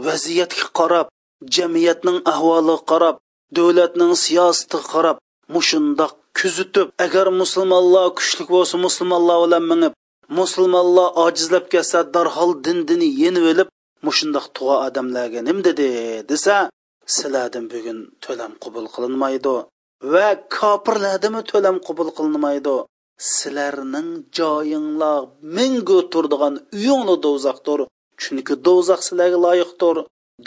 [0.06, 1.08] vaziyatga qarab
[1.56, 3.16] jamiyatning ahvoliga qarab
[3.58, 5.18] davlatning siyosatiga qarab
[5.56, 9.94] mushundoq kuzitib agar musulmonlar kuchli bo'lsa musulmonlar bilan minib
[10.40, 13.68] musulmonlar ojizlab kelsa darhol din dini yenib olib
[14.08, 15.90] mushundoq tug'a odamlarga nim dedi?
[16.30, 16.56] Desa
[17.16, 19.56] sizlardan bugun to'lam qubul qilinmaydi
[20.14, 22.76] va kofirlardimi to'lam qubul qilinmaydi?
[23.36, 25.22] Sizlarning joyinglar
[25.58, 27.80] mingu turdigan uyinglar do'zaxdir
[28.22, 29.98] chunki do'zax sizlarga loyiqdir.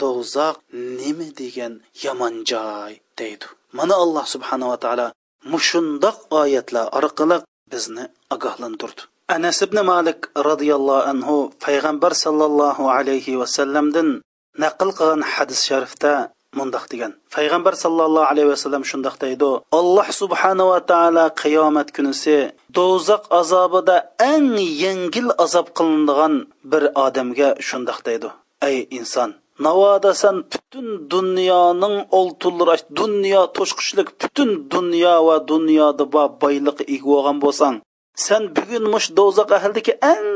[0.01, 0.55] Do'zax
[0.99, 3.45] nima degan yomon joy deydi.
[3.77, 5.07] Mana alloh subhanava taolo
[5.53, 7.37] mushundoq oyatlar orqali
[7.71, 9.01] bizni ogohlantirdi.
[9.35, 14.07] Anas ibn malik roziyallohu anhu payg'ambar sollallohu alayhi vasallamdan
[14.63, 16.13] naql qilgan hadis sharifda
[16.59, 17.11] mundoq degan.
[17.35, 22.37] Payg'ambar sallallohu alayhi vasallam shundoq deydi alloh subhanava taolo qiyomat kunisi
[22.77, 23.95] do'zax azobida
[24.33, 24.49] eng
[24.83, 26.33] yengil azob qilinadigan
[26.71, 28.29] bir odamga shundoq deydi.
[28.69, 29.29] Ey inson
[29.65, 37.37] navoda san butun dunyoning oltinlari dunyo to'shqishlik butun dunyo va dunyoda bor boyliqqa ega bo'lgan
[37.45, 37.75] bo'lsang
[38.25, 40.27] sen bugun mush do'zax ahlidagi eng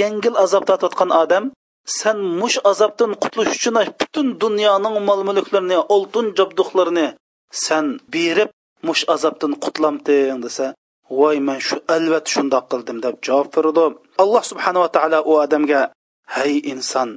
[0.00, 1.44] yengil azob tortayotgan odam
[1.98, 7.06] sen mush azobdan qutulish uchun butun dunyoning mol mulklarini oltin jabduqlarini
[7.64, 8.50] sen berib
[8.86, 10.66] mush azobdan qutulamding desa
[11.18, 13.84] voy man shu albatta shundoq qildim deb javob berdi
[14.22, 15.80] alloh subhanava taolo u odamga
[16.34, 17.10] hey inson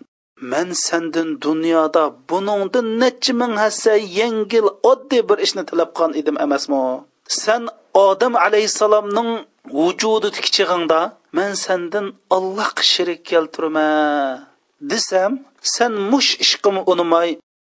[0.51, 6.81] man sendin dunyoda buningdan necha ming hassa yengil oddiy bir ishni tilab qilgan edim emasmi?
[7.41, 7.61] Sen
[8.07, 9.29] odam alayhissalomning
[9.73, 10.99] vujudi chig'ingda
[11.37, 12.05] man sandan
[12.37, 14.45] allohga shirik keltirman
[14.91, 15.31] desam
[15.75, 17.29] sen mush ishqim unumay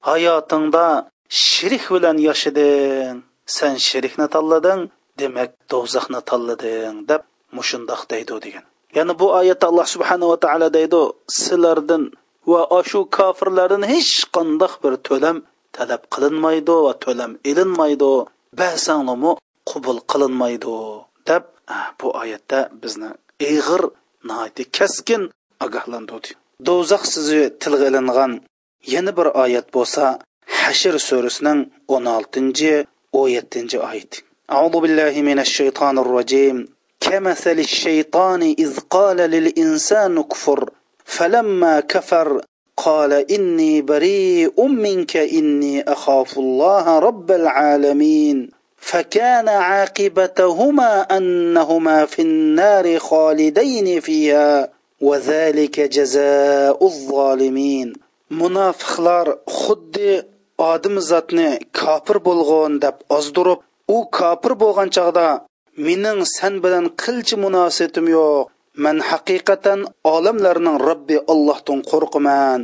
[0.08, 0.86] hayotingda
[1.28, 3.16] shirik bilan yashading
[3.56, 4.80] sen shirikni tanlading
[5.18, 7.22] demak do'zaxni tanlading deb
[7.56, 8.64] mushundoq deydi degan.
[8.96, 11.00] Ya'ni bu oyatda alloh subhanava taolo deydi
[11.42, 12.02] sizlardan
[12.50, 15.36] va shu kofirlardan hech qandoq bir to'lam
[15.76, 18.12] talab qilinmaydi va to'lam ilinmaydi.
[18.60, 19.32] Basanmi
[19.70, 20.76] qubul qilinmaydi
[21.28, 21.42] deb
[21.99, 23.09] bu oyatda bizni
[23.53, 23.83] ig'ir
[24.77, 25.23] kaskin
[25.65, 26.29] ogohlantirdi
[26.67, 28.31] do'zax so'zi tilga ilingan
[28.93, 30.03] yana bir oyat bo'lsa
[30.61, 31.59] hashr surasining
[31.93, 32.73] o'n oltinchi
[33.19, 34.13] o'n yettinchi oyat
[34.55, 36.57] أعوذ بالله من الشيطان الرجيم
[37.05, 40.69] كمثل الشيطان إذ قال للإنسان كفر
[41.05, 42.41] فلما كفر
[42.77, 48.37] قال إني بريء منك إني أخاف الله رب العالمين
[48.89, 54.69] فكان عاقبتهما أنهما في النار خالدين فيها
[55.01, 57.93] وذلك جزاء الظالمين
[58.29, 59.27] munofiqlar
[59.61, 60.11] xuddi
[60.71, 63.59] odam zotni kofir bo'lg'on deb ozdirib
[63.95, 65.27] u kofir bo'lgan chog'da
[65.85, 68.47] mening san bilan qilchi munosabatim yo'q
[68.83, 69.79] man haqiqatan
[70.15, 72.59] olamlarning robbi ollohdan qo'rqaman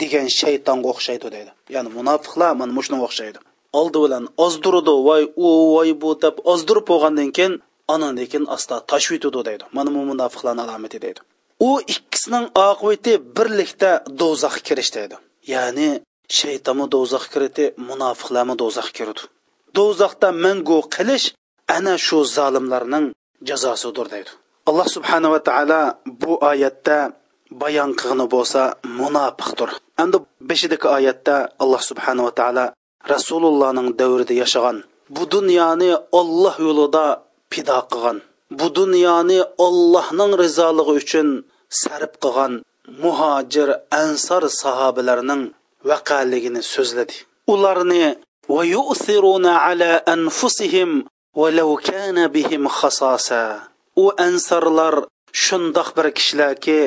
[0.00, 3.38] degan shaytonga o'xshaydi deydi ya'ni munofiqlar mana mushunga o'xshaydi
[3.79, 7.53] oldi bilan ozdirdi voy u voy bu deb ozdirib bo'lgandan keyin
[7.93, 11.19] anandan keyin asta tashvitudi deydi mana bu munofiqlarni alomati deydi
[11.67, 15.15] u ikkisining oqibati birlikda do'zaxga kirish deydi
[15.53, 15.89] ya'ni
[16.39, 19.21] shaytonmi do'zaxga kirdi munofiqlarmi do'zaxga kirdi
[19.77, 21.25] do'zaxda mangu qilish
[21.77, 23.05] ana shu zolimlarning
[23.49, 24.31] jazosidir deydi
[24.69, 25.81] alloh subhanava taolo
[26.21, 26.97] bu oyatda
[27.61, 28.61] bayon qilgani bo'lsa
[28.99, 29.69] munofiqdir
[30.03, 30.17] endi
[30.49, 32.65] beshidagi oyatda alloh subhanava taolo
[33.13, 34.77] rasulullohning davrida yashagan.
[35.15, 37.05] Bu dunyoni olloh yo'lida
[37.51, 38.17] pido qilgan.
[38.59, 41.27] Bu dunyoni ollohning rizoligi uchun
[41.81, 42.53] sarf qilgan
[43.03, 43.69] muhojir
[44.03, 45.43] ansor sahobalarning
[45.89, 47.15] vaqaligini so'zladi.
[47.53, 48.05] Ularni
[48.55, 50.91] va yu'thiruna ala anfusihim
[51.39, 52.63] walau kana bihim
[54.03, 54.95] u ansarlar
[55.43, 56.79] shundoq bir kishilarki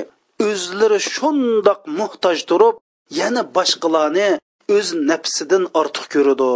[0.49, 2.75] o'zlari shundoq muhtoj turib
[3.21, 4.29] yana boshqalarni
[4.77, 6.53] o'z nafsidan ortiq ko'radi.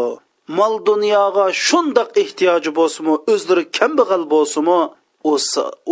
[0.58, 4.78] Mol dunyoga shundoq ehtiyoji bo'lsimi o'zlari kambag'al bo'lsimi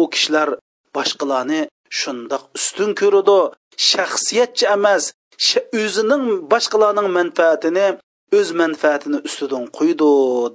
[0.03, 0.49] u kishilar
[0.97, 1.61] boshqalarni
[2.01, 3.39] shundoq ustun ko'radi.
[3.91, 5.05] Shaxsiyatchi emas
[5.83, 7.87] o'zining boshqalarning manfaatini
[8.39, 10.11] o'z manfaatini ustidan qo'ydi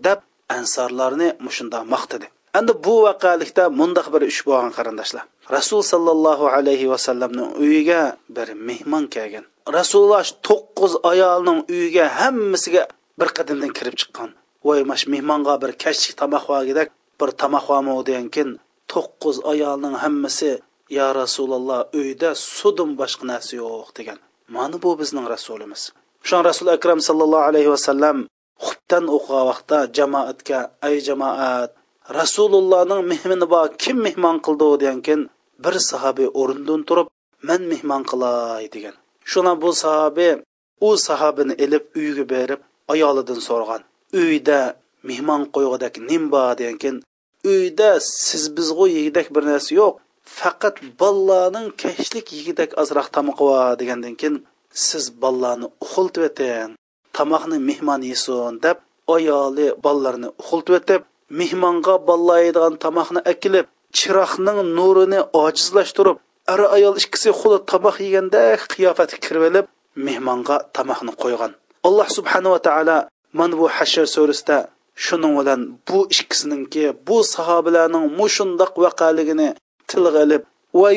[0.08, 0.20] deb
[0.58, 2.28] ansorlarni mushunda maqtadi.
[2.60, 5.24] Endi bu vaqalikda mundoq bir ish bo'lgan qarindoshlar.
[5.50, 9.46] Rasul sollallohu alayhi vasallamning uyiga bir mehmon kelgan.
[9.78, 12.84] Rasululloh to'qqiz ayolning uyiga hammasiga
[13.20, 14.30] bir qadimdan kirib chiqqan.
[14.66, 18.52] Voy mash mehmonga bir kashlik tomoq vogidak bir tomoq vomi degan keyin
[18.92, 20.52] to'qqiz ayolning hammasi
[20.98, 24.20] yo rasululloh uyda sudim boshqa narsa yo'q degan.
[24.56, 25.82] Mana bu bizning rasulimiz.
[26.28, 28.18] Shu rasul akram sallallohu alayhi vasallam
[28.66, 31.72] xubdan o'qigan vaqtda jamoatga ay jamoat
[32.20, 35.22] rasulullohning mehmini bor kim mehmon qildi degan keyin
[35.64, 37.08] bir sahobiy o'rnidan turib
[37.48, 38.96] man mehmon qilay degan.
[39.32, 40.34] Shuna bu sahobiy
[40.82, 42.62] u sahobini ilib uyiga berib
[42.94, 43.82] ayolidan so'ragan
[44.22, 44.60] uyda
[45.10, 46.98] mehmon qo'yg'idak nim bor degan keyin
[47.52, 49.94] uyda siz bizg'u yegidak bir narsa yo'q
[50.40, 54.36] faqat bolalarning kashlik yegidak ozroq tomoq bor degandan keyin
[54.88, 56.72] siz bolalarni uxultib eting
[57.18, 58.78] tomoqni mehmon yesin deb
[59.16, 61.02] ayoli bolalarni uxultib etib
[61.40, 63.66] mehmonga bolalar yeydigan tomoqni akilib
[64.00, 66.18] chiroqning nurini ojizlashtirib
[66.54, 68.42] ar ayol ikkisi xuddi tomoq yeganda
[68.74, 69.66] qiyofatga kirib olib
[70.08, 71.52] mehmonga tomoqni qo'ygan.
[71.88, 72.98] Alloh subhanava taolo
[73.38, 74.58] mana bu hashar surasida
[75.06, 79.50] shuning bilan bu ikkisininki bu sahobalarning mushundoq vaqaligini
[79.90, 80.44] tilga ilib
[80.82, 80.90] va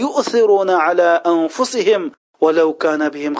[0.90, 2.02] ala anfusihim
[2.40, 3.34] walau kana bihim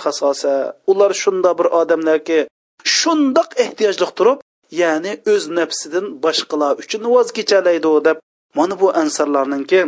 [0.90, 2.38] ular shunda bir odamlarki
[2.84, 4.38] shundoq ehtiyojliq turib
[4.80, 8.16] ya'ni o'z nafsidan boshqalar uchun voz kechalaydi deb
[8.56, 9.80] mana bu ansarlarninki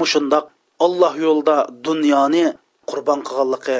[0.00, 0.44] mushundoq
[0.84, 2.46] olloh yo'lida dunyoni
[2.90, 3.78] qurbon qilganligi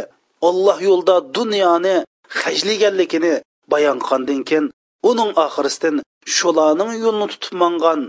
[0.49, 1.97] olloh yo'lida dunyoni
[2.41, 3.35] hajlaganligini
[3.73, 4.67] bayon qilgandan keyin
[5.11, 5.97] uning oxirisidan
[6.37, 8.01] shularning yo'lini tutib mangan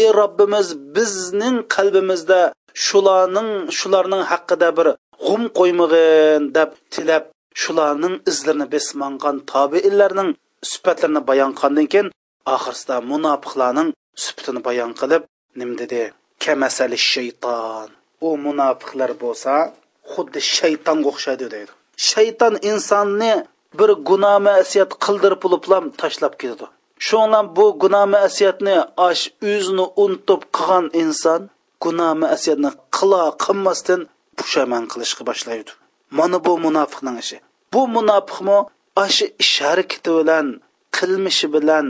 [0.00, 2.40] ey robbimiz bizning qalbimizda
[2.86, 4.88] shularning shularning haqida bir
[5.26, 7.24] g'um qo'ymag'in deb tilab
[7.62, 10.30] shularning izlarini besmangan tobiinlarning
[10.70, 12.08] sifatlarini bayon qilgandan keyin
[12.54, 13.88] oxirsida munofiqlarning
[14.24, 15.22] sifatini bayon qilib
[15.58, 16.02] nim dedi
[16.44, 17.88] kamasali shayton
[18.26, 19.54] u munofiqlar bo'lsa
[20.12, 21.72] xuddi shaytonga o'xshaydi deydi.
[22.10, 23.32] Shayton insonni
[23.78, 26.66] bir gunoh masiyat qildirib ulublam tashlab ketadi.
[27.06, 28.76] Shundan bu gunoh masiyatni
[29.08, 31.42] ash o'zini unutib qilgan inson
[31.84, 34.00] gunoh masiyatni qila qilmasdan
[34.38, 35.70] pushaymon qilishga boshlaydi.
[36.18, 37.38] Mana bu munofiqning ishi.
[37.72, 38.58] Bu munofiqmi
[39.04, 40.46] ashi ish harakati bilan
[40.96, 41.86] qilmishi bilan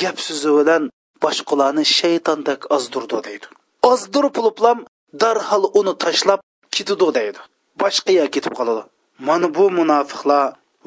[0.00, 0.82] gap so'zi bilan
[1.24, 3.46] boshqalarni shaytondek ozdirdi deydi.
[3.90, 4.78] Ozdirib bo'liblam
[5.22, 6.40] darhol uni tashlab
[6.74, 7.40] ketidi deydi.
[7.82, 8.82] Boshqa ketib qoladi.
[9.28, 10.44] Mana bu munofiqlar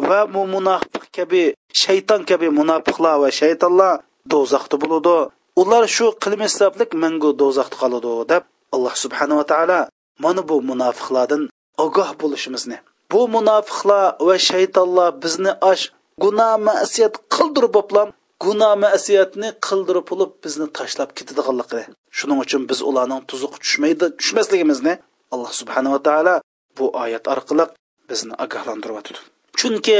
[0.09, 1.43] va bu munofiq kabi
[1.83, 3.93] shayton kabi munofiqlar va shaytonlar
[4.31, 5.17] do'zaxda bo'ladi.
[5.61, 8.43] Ular shu qilmish sabablik mangu do'zaxda qoladi deb
[8.75, 9.79] alloh subhanava taolo
[10.23, 11.41] mana bu munofiqlardan
[11.85, 12.77] ogoh bo'lishimizni
[13.11, 15.83] bu munofiqlar va shaytonlar bizni osh
[16.23, 18.07] gunoh masiyat qildirib bo'plam
[18.43, 21.83] gunoh masiyatni qildirib bo'lib bizni tashlab ketadiganligi
[22.17, 24.93] shuning uchun biz ularning tuzuqqa tushmaydi tushmasligimizni
[25.33, 26.35] alloh subhanava taolo
[26.77, 27.65] bu oyat orqali
[28.09, 29.19] bizni ogohlantiryotdi
[29.59, 29.97] chunki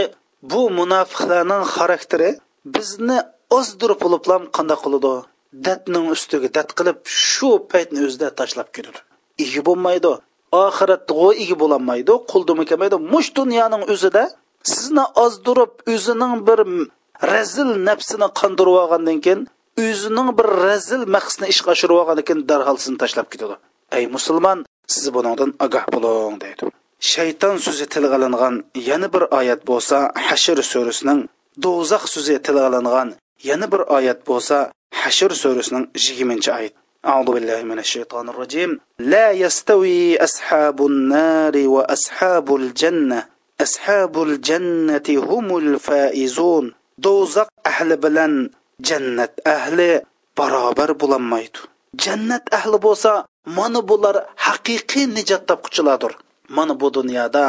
[0.52, 2.30] bu munofiqlarning xarakteri
[2.76, 3.19] bizni
[3.58, 5.13] ozdirib bo'liblam qanday qiladi?
[5.65, 6.97] Datning ustiga dat qilib
[7.28, 9.00] shu paytni o'zida tashlab ketadi.
[9.43, 10.12] Ega bo'lmaydi.
[10.65, 12.97] Oxiratda ega bo'lolmaydi quldimi kelmaydi.
[13.13, 14.23] Mush dunyoning o'zida
[14.73, 16.60] sizni ozdirib o'zining bir
[17.32, 19.40] razil nafsini qandirib olgandan keyin
[19.87, 23.56] o'zining bir razil maqsadni ishga oshirib olgan ekan darhol sizni tashlab ketadi
[23.96, 24.58] ey musulmon
[24.94, 26.62] siz buningdan ogoh bo'ling deydi
[27.12, 28.54] shayton so'zi tilga olingan
[28.88, 29.96] yana bir oyat bo'lsa
[30.28, 31.20] hashr surasining
[31.64, 33.08] do'zax so'zi tilga olingan
[33.48, 34.56] yana bir oyat bo'lsa
[35.02, 36.74] hashr surasining yigirmanchi oyat
[37.11, 43.20] أعوذ بالله من الشيطان الرجيم لا يستوي أصحاب النار وأصحاب الجنة
[43.61, 46.64] أصحاب الجنة هم الفائزون
[47.05, 48.33] do'zax ahli bilan
[48.88, 49.91] jannat ahli
[50.38, 51.60] barobar bo'lolmaydi
[52.03, 53.12] jannat ahli bo'lsa
[53.57, 56.13] mana bular haqiqiy nijot topquchilardir
[56.57, 57.45] mana bu dunyoda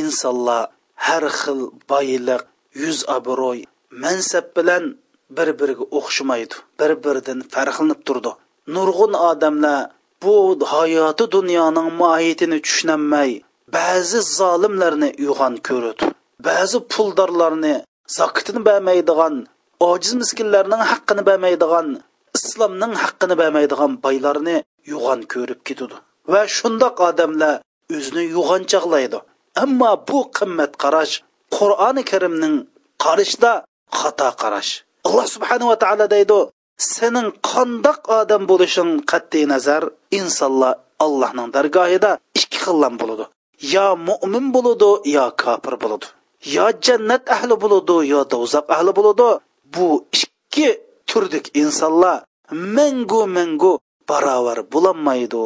[0.00, 0.62] insonlar
[1.06, 2.42] har xil boylik
[2.82, 3.60] yuz obro'y
[4.02, 4.84] mansab bilan
[5.36, 8.32] bir biriga o'xshamaydi bir biridan farqlanib turdi.
[8.74, 9.90] Nurg'un odamlar
[10.22, 10.34] bu
[10.74, 13.30] hayoti dunyoning mohiyatini tushunolmay
[13.76, 16.04] ba'zi zolimlarni uyg'on ko'rdi
[16.46, 17.74] ba'zi puldorlarni
[18.18, 19.34] zakitini bermaydigan
[19.90, 21.86] ojiz miskinlarning haqqini bermaydigan
[22.38, 24.56] islomning haqqini bermaydigan boylarni
[24.92, 25.96] yo'g'on ko'rib ketadi
[26.32, 27.54] va shundoq odamlar
[27.96, 29.18] o'zini yo'g'onchaqlaydi
[29.64, 31.14] ammo bu qimmat qarash
[31.56, 32.54] qur'oni karimning
[33.04, 33.52] qarashda
[33.98, 34.70] xato qarash.
[35.06, 36.38] Alloh subhanava taolo deydi
[36.94, 39.82] sening qandoq odam bo'lishing qat'iy nazar
[40.18, 43.24] insonlar allohning dargohida ikki xillam bo'ladi
[43.74, 46.06] yo mo'min bo'ladi yo kofir bo'ladi
[46.54, 49.28] yo jannat ahli bo'ladi yo do'zax ahli bo'ladi.
[49.74, 49.86] Bu
[50.22, 50.68] ikki
[51.08, 52.24] turdik insonlar
[52.76, 53.72] mangu mangu
[54.08, 55.44] barobar bo'lolmaydi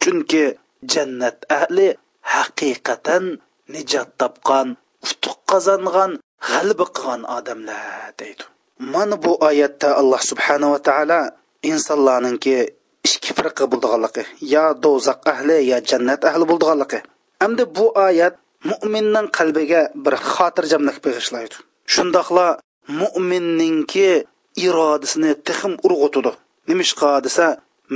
[0.00, 0.44] chunki
[0.92, 1.88] jannat ahli
[2.32, 3.24] haqiqatan
[3.72, 4.68] nijot topgan
[5.06, 6.10] utuq qozongan
[6.48, 8.44] g'alaba qilgan odamlar deydi.
[8.92, 11.20] Mana bu oyatda alloh subhanava taolo
[11.70, 12.56] insonlarninki
[13.06, 14.22] ikki firqa bo'lganligi
[14.54, 16.98] yo do'zax ahli yo jannat ahli bo'lganligi.
[17.42, 18.34] Hamda bu oyat
[18.70, 21.56] mo'minning qalbiga bir xotirjamlik bag'ishlaydi
[21.94, 22.46] shundoqla
[23.00, 24.08] mo'minninki
[24.66, 26.32] irodasini tixim urg'utidi
[26.70, 27.46] nimishqa desa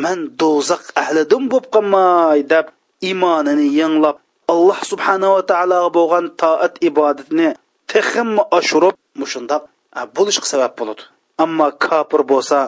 [0.02, 2.66] man do'zax ahlidim bo'lib qolmay deb
[3.09, 4.16] iymonini yanglab
[4.52, 7.48] alloh subhanava taologa bo'lgan toat ibodatini
[7.92, 9.62] tixim oshirib mushundoq
[10.16, 11.02] bo'lishga sabab bo'ladi.
[11.44, 12.59] Ammo kofir bo'lsa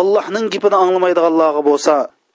[0.00, 1.94] allohning gapini anglamaydiganlarga bo'lsa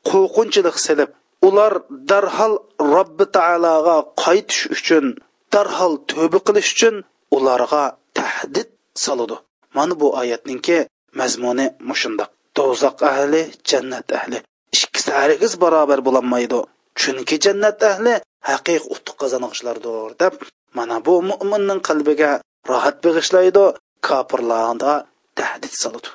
[0.10, 1.10] qo'rqinchilik silib
[1.48, 1.74] ular
[2.10, 2.54] darhol
[2.94, 5.06] robbi taologa qaytish uchun
[5.54, 6.96] darhol tövbe qilish uchun
[7.36, 7.84] ularga
[8.18, 8.70] tahdid
[9.06, 9.36] soladi.
[9.76, 10.78] Mana bu oyatninki
[11.20, 12.30] mazmuni mushundoq.
[12.58, 14.38] Do'zax ahli jannat ahli.
[14.78, 16.60] Ikkisi hargiz barobar bo'lolmaydi
[17.00, 18.14] chunki jannat ahli
[18.50, 20.34] haqiq utuq qozonishlardir deb
[20.78, 22.32] mana bu mo'minning qalbiga
[22.72, 23.66] rohat bag'ishlaydi
[24.08, 24.94] kofirlarga
[25.40, 26.10] tahdid soladi.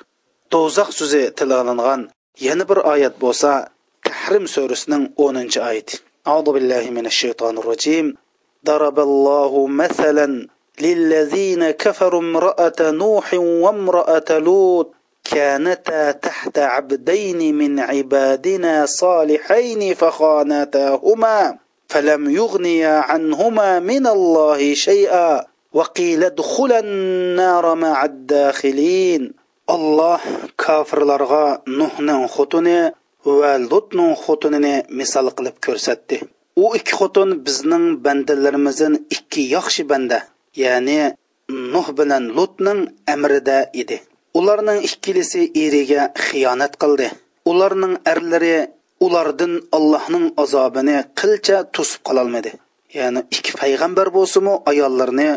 [0.52, 2.00] Do'zax so'zi tilolangan
[2.46, 3.50] yana bir oyat bo'lsa
[4.28, 5.96] tahrim surasining o'ninchi oyati
[6.28, 8.14] أعوذ بالله من الشيطان الرجيم.
[8.66, 10.48] ضرب الله مثلا
[10.80, 22.94] للذين كفروا امرأة نوح وامرأة لوط كانتا تحت عبدين من عبادنا صالحين فخانتاهما فلم يغنيا
[22.98, 29.32] عنهما من الله شيئا وقيل ادخلا النار مع الداخلين.
[29.70, 30.20] الله
[30.58, 32.26] كافر لرغا نوحنن
[33.40, 36.16] va lutning xotinini misol qilib ko'rsatdi.
[36.62, 40.18] U ikki xotin bizning bandalarimizdan ikki yaxshi banda
[40.62, 40.98] ya'ni
[41.74, 42.80] nuh bilan lutning
[43.14, 43.96] amrida edi.
[44.38, 47.06] Ularning ikkilisi eriga xiyonat qildi.
[47.50, 48.56] Ularning arlari
[49.06, 52.52] ulardan allohning azobini qilcha to'sib qololmadi
[52.98, 55.28] ya'ni ikki payg'ambar bo'lsinu ayollarni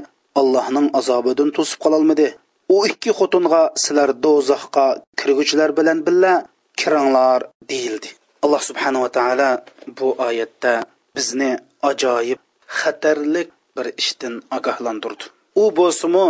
[0.42, 2.28] allohning azobidan to'sib qololmadi
[2.76, 4.86] u ikki xotinga sizlar do'zaxga
[5.20, 6.34] kirguchilar bilan birga
[6.80, 8.10] kiringlar deyildi.
[8.44, 9.50] Alloh subhanava taolo
[9.98, 10.74] bu oyatda
[11.16, 11.52] bizni
[11.90, 12.40] ajoyib
[12.80, 15.24] xatarlik bir ishdan ogohlantirdi.
[15.62, 16.28] U bo'lsimi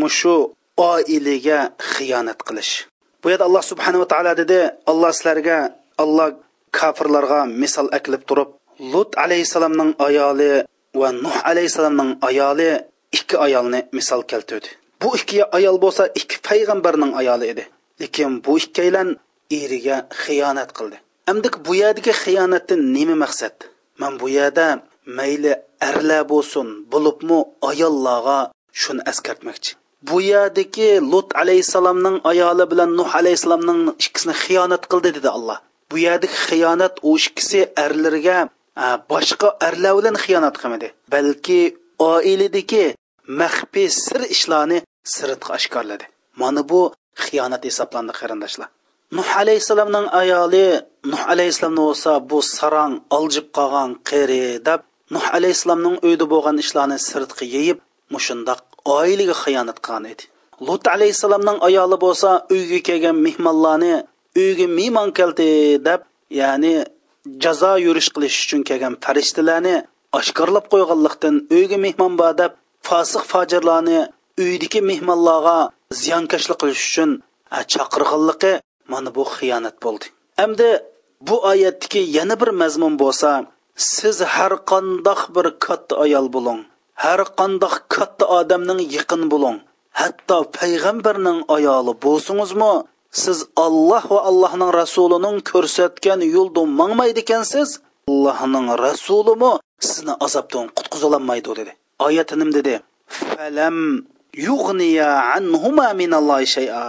[0.00, 0.36] mushu
[0.90, 1.58] oilaga
[1.92, 2.72] xiyonat qilish.
[3.22, 4.58] Bu yerda alloh subhanava taolo dedi
[4.90, 5.58] alloh sizlarga
[6.02, 6.28] alloh
[6.78, 8.50] kofirlarga misol aklib turib
[8.92, 10.52] lut alayhissalomning ayoli
[11.00, 12.70] va nuh alayhissalomning ayoli
[13.16, 14.68] ikki ayolni misol keltirdi.
[15.02, 17.64] Bu ikki ayol bo'lsa ikki payg'ambarning ayoli edi.
[18.00, 19.08] Lekin bu ikkalan
[19.60, 20.96] eriga xiyonat qildi.
[21.30, 23.56] Amdik bu yerdagi xiyonatdan nima maqsad?
[24.00, 24.66] Man bu yerda
[25.18, 25.52] mayli
[25.88, 27.38] arlar bo'lsin bo'libmi
[27.70, 28.38] ayollarga
[28.82, 29.72] shuni eskartmoqchi
[30.08, 35.58] bu yerdagi lut alayhissalomning ayoli bilan nuh alayhissalomning ikkisini xiyonat qildi dedi alloh
[35.90, 38.38] bu yerdagi xiyonat u ikkisi erlarga
[39.12, 41.60] boshqa erlar bilan xiyonat qilmadi balki
[42.12, 42.84] oiladagi
[43.40, 44.78] maxfiy sir ishlarni
[45.14, 46.04] sirtqa oshkorladi.
[46.40, 46.80] Mana bu
[47.24, 48.68] xiyonat hisoblandi qarindoshlar.
[49.16, 50.66] Nuh alayhissalomning ayoli
[51.12, 54.80] nuh alayhissalomni bo'lsa bu sarang oljib qolgan qeri deb
[55.14, 57.78] nuh alayhissalomning uyda bo'lgan ishlarni sirtqi yeyib
[58.14, 58.60] mushundoq
[58.98, 60.24] oilaga xiyonat qilgan edi.
[60.66, 63.94] Lut alayhissalomning ayoli bo'lsa uyga kelgan mehmonlarni
[64.42, 65.48] uyga mehmon keldi
[65.88, 66.00] deb
[66.40, 66.74] ya'ni
[67.42, 69.76] jazo yurish qilish uchun kelgan farishtalarni
[70.18, 72.52] oshkorlab qo'yganlikdan uyga mehmon bor deb
[72.88, 74.00] fosiq fojirlarni
[74.44, 75.58] uydagi mehmonlarga
[76.02, 77.10] ziyonkashlik qilish uchun
[77.72, 78.52] chaqirganligi
[78.92, 80.06] mana bu xiyonat bo'ldi.
[80.40, 80.68] Hamda
[81.28, 83.30] bu oyatdagi yana bir mazmun bo'lsa
[83.94, 86.60] siz har qandoq bir katta ayol bo'ling
[87.04, 89.58] har qandoq katta odamning yaqin bo'ling
[90.00, 92.72] hatto payg'ambarning ayoli bo'lsingizmi
[93.22, 97.68] siz olloh va allohning rasulining ko'rsatgan yo'lda mangmaydi ekansiz
[98.10, 99.52] allohning rasulimi
[99.88, 101.72] sizni azobdan qutqizolmaydi dedi.
[102.06, 102.74] Oyat nim dedi?
[103.18, 103.76] Falam
[104.48, 106.84] yug'niya anhuma minallohi shay'a.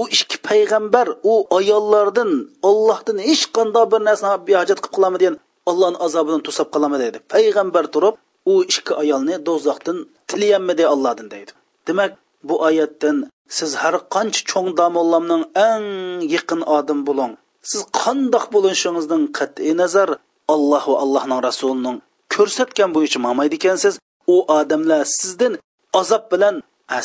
[0.00, 2.30] U ikki payg'ambar u ayollardan
[2.68, 5.36] ollohdan hech qanday bir narsa behojat qilib qilami degan
[5.70, 7.18] allohni azobidan to'sab qolami deydi.
[7.34, 8.14] Payg'ambar turib
[8.52, 11.52] u ikki ayolni do'zaxdan tilayanmidi allohdan deydi.
[11.88, 12.12] Demak
[12.48, 13.16] bu oyatdan
[13.56, 15.88] siz har qancha cho'ng domollamning eng
[16.34, 17.32] yaqin odam bo'ling.
[17.70, 20.08] Siz qandoq bo'lishingizdan qat'iy nazar
[20.54, 21.96] alloh va allohning rasulining
[22.34, 23.94] ko'rsatgan bo'yicha mamaydi ekansiz.
[24.34, 25.52] U odamlar sizdan
[26.00, 26.54] azob bilan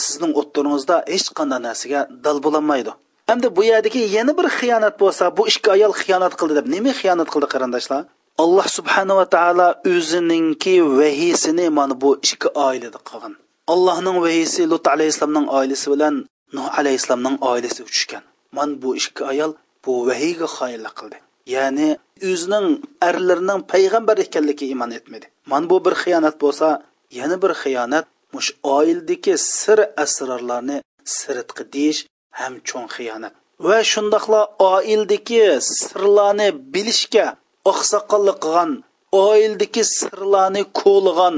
[0.05, 2.91] sizning o'ttiringizda hech qanday narsaga dal bo'lolmaydi
[3.29, 7.29] hamda bu yerdagi yana bir xiyonat bo'lsa bu ikki ayol xiyonat qildi deb nima xiyonat
[7.33, 8.01] qildi qarindoshlar?
[8.43, 13.33] Alloh subhanava taolo o'zininki vahiysini mana bu ikki oilada qilgan
[13.73, 16.15] allohning vahiysi lut alayhissalomning oilasi bilan
[16.55, 18.23] nuh alayhissalomning oilasi uchishgan.
[18.57, 19.51] Mana bu ikki ayol
[19.85, 21.17] bu vahiyga xoyinlik qildi.
[21.55, 21.89] Ya'ni
[22.29, 22.67] o'zining
[23.09, 25.25] arlarining payg'ambar ekanligiga iymon etmadi.
[25.51, 26.67] Mana bu bir xiyonat bo'lsa
[27.19, 30.77] yana bir xiyonat mush oildagi sir asrorlarni
[31.17, 32.01] siritqi deyish
[32.39, 33.33] ham cho'ng xiyonat
[33.67, 34.41] va shundoqla
[34.73, 35.43] oildagi
[35.77, 37.27] sirlarni bilishga
[37.71, 38.71] oqsoqollik qilgan
[39.27, 41.37] oildagi sirlarni ko'lg'an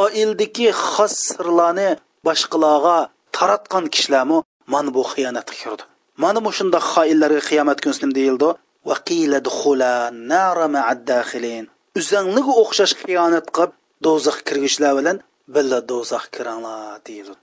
[0.00, 1.88] oildagi xos sirlarni
[2.26, 2.98] boshqalarga
[3.36, 4.38] taratgan kishilarmi
[4.72, 5.84] mana bu xiyonatga kirdi.
[6.22, 8.48] Mana bu shundoq xoinlarga qiyomat kuni deyildi.
[12.00, 13.72] Uzanliga o'xshash xiyonat qilib
[14.04, 15.16] do'zax kirgishlar bilan
[15.53, 17.33] billa do'zax kiringlar deydi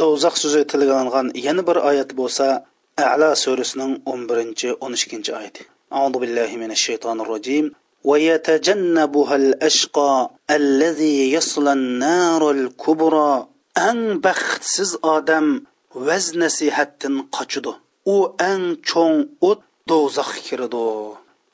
[0.00, 2.46] do'zax so'zi tilgangan yana bir oyat bo'lsa
[3.12, 5.64] ala surasining o'n birinchi o'n ikkinchi oyati
[5.98, 7.72] أعوذ بالله من الشيطان الرجيم
[8.04, 13.46] ويتجنبها الأشقى الذي يصلى النار الكبرى
[13.78, 15.46] أن بختسز آدم
[15.94, 17.72] vaz nasihatdan qochidi
[18.14, 18.16] u
[18.50, 20.84] eng cho'ng o't do'zax kirdi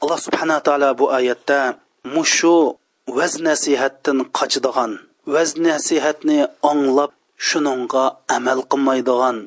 [0.02, 1.60] alloh subhana taolo bu oyatda
[2.14, 2.56] mushu
[3.16, 4.92] vaz nasihatdan qochadigan
[5.25, 6.39] vaz nasihatni
[6.71, 7.11] anglab
[7.47, 8.05] shuningga
[8.35, 9.37] amal qilmaydigan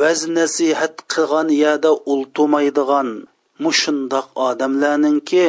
[0.00, 3.08] vaz nasihat qilgan yerda ultumaydigan
[3.64, 5.44] mushundoq odamlarninki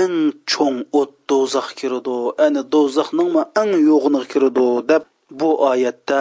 [0.00, 0.16] eng
[0.50, 5.02] cho'ng o't do'zax kirdi ani do'zaxningmi eng yo'g'ini kirdi deb
[5.38, 6.20] bu oyatda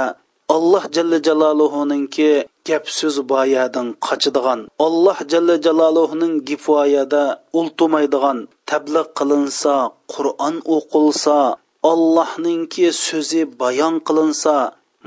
[0.56, 2.32] alloh jalla jaloluhuninki
[2.68, 7.24] gap so'z boyadan qochadigan alloh jalla jaloluhuning gifoyada
[7.60, 8.38] ultumaydigan
[8.70, 9.76] tabliq qilinsa
[10.14, 11.38] qur'on o'qilsa
[11.90, 14.56] allohninki so'zi bayon qilinsa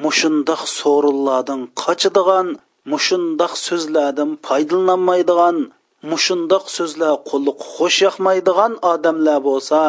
[0.05, 2.49] mushundoq so'rinlardan qochadigan
[2.93, 5.57] mushundoq so'zlardan foydalanmaydigan
[6.13, 9.81] mushundoq so'zlar qulluq xush yoqmaydigan odamlar bo'lsa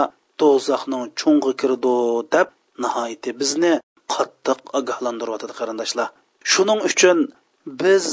[0.42, 1.96] do'zaxning chungi kirdi
[2.36, 2.48] deb
[2.84, 3.74] nihoyatda bizni
[4.14, 6.08] qattiq ogohlantiryotadi qarindoshlar.
[6.52, 7.18] Shuning uchun
[7.82, 8.06] biz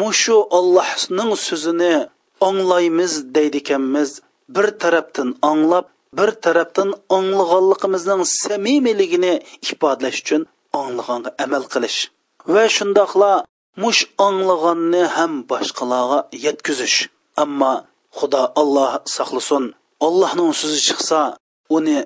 [0.00, 1.94] mushu ollohning so'zini
[2.48, 3.60] anglaymiz deydi
[4.54, 5.86] bir tarafdan anglab
[6.18, 9.34] bir tarafdan anglaganligimizning samimiyligini
[9.72, 10.42] ifodalash uchun
[10.80, 11.98] anglaganga amal qilish
[12.54, 13.32] va shundoqla
[13.82, 16.98] mush anglaganni ham boshqalarga yetkazish.
[17.44, 17.72] Ammo
[18.18, 19.64] xudo olloh saqlasin
[20.06, 21.20] ollohning so'zi chiqsa
[21.76, 21.98] uni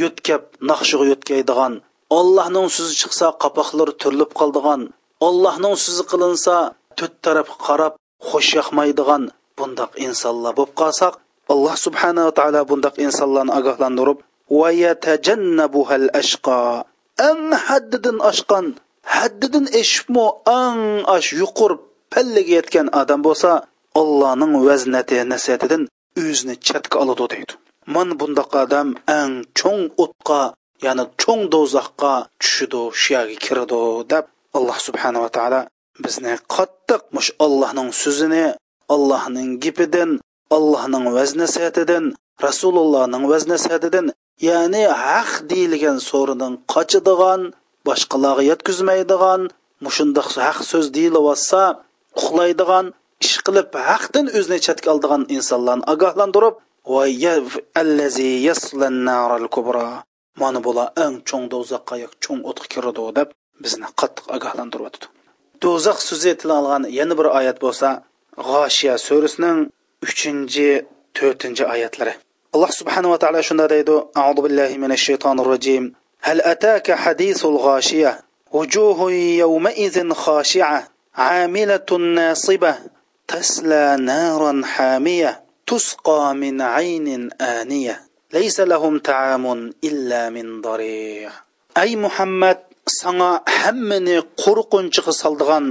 [0.00, 1.72] yo'tkab naqshiga yo'tkaydigan
[2.18, 4.82] ollohning so'zi chiqsa qapoqlar turilib qoldigan
[5.28, 6.54] ollohning so'zi qilinsa
[6.98, 7.94] to'rt tarafga qarab
[8.28, 9.22] xush yoqmaydigan
[9.58, 11.14] bundoq insonlar bo'lib qolsak
[11.52, 14.18] alloh subhanava taolo bundoq insonlarni ogohlantirib
[14.58, 16.08] va yatajannabuhal
[17.28, 18.66] ang haddidan oshgan
[19.16, 20.26] haddidan eshibmi
[20.60, 20.80] ang
[21.16, 21.72] osh yuqur
[22.12, 23.50] pallaga yetgan odam bo'lsa
[24.00, 25.82] allohning vaznati nasihatidan
[26.22, 27.54] o'zini chatga oladi deydi.
[27.94, 28.88] Man bundoq odam
[29.18, 30.40] ang cho'ng o'tqa
[30.84, 33.80] ya'ni cho'ng do'zaxqa tushidi shu yerga kiradi
[34.12, 34.24] deb
[34.56, 35.60] alloh subhanava taolo
[36.04, 38.44] bizni qattiq mush allohning so'zini
[38.94, 40.10] allohning gipidan
[40.56, 42.04] allohning vaz nasihatidan
[42.46, 44.06] rasulullohning vaz nasihatidan
[44.48, 47.40] ya'ni haq deyilgan so'ridan qochadigan
[47.86, 49.40] boshqalarga yetkazmaydigan
[49.86, 51.62] mushundoq haq so'z deyilyotsa
[52.18, 52.86] uxlaydigan
[53.24, 56.54] ish qilib haqdan o'zini chatga oldigan insonlarni ogohlantirib
[60.42, 63.28] mana bular eng cho'ng do'zaxqa cho'ng o'tga kiradi deb
[63.64, 65.06] bizni qattiq ogohlantiryapti.
[65.62, 67.88] Do'zax so'zi tilangan yana bir oyat bo'lsa
[68.48, 69.58] g'oshiya surasining
[70.05, 70.67] uchinchi
[71.17, 72.13] to'rtinchi oyatlari
[72.55, 75.85] alloh subhanava taolo shunda deydi audu billahi minash shaytonir rojim
[76.21, 78.21] هل أتاك حديث الغاشية
[78.51, 82.75] وجوه يومئذ خاشعة عاملة ناصبة
[83.27, 88.01] تسلى نارا حامية تسقى من عين آنية
[88.33, 91.31] ليس لهم طعام إلا من ضريع
[91.77, 92.57] أي محمد
[92.89, 95.65] sana hammani qo'rqinchiga soldigan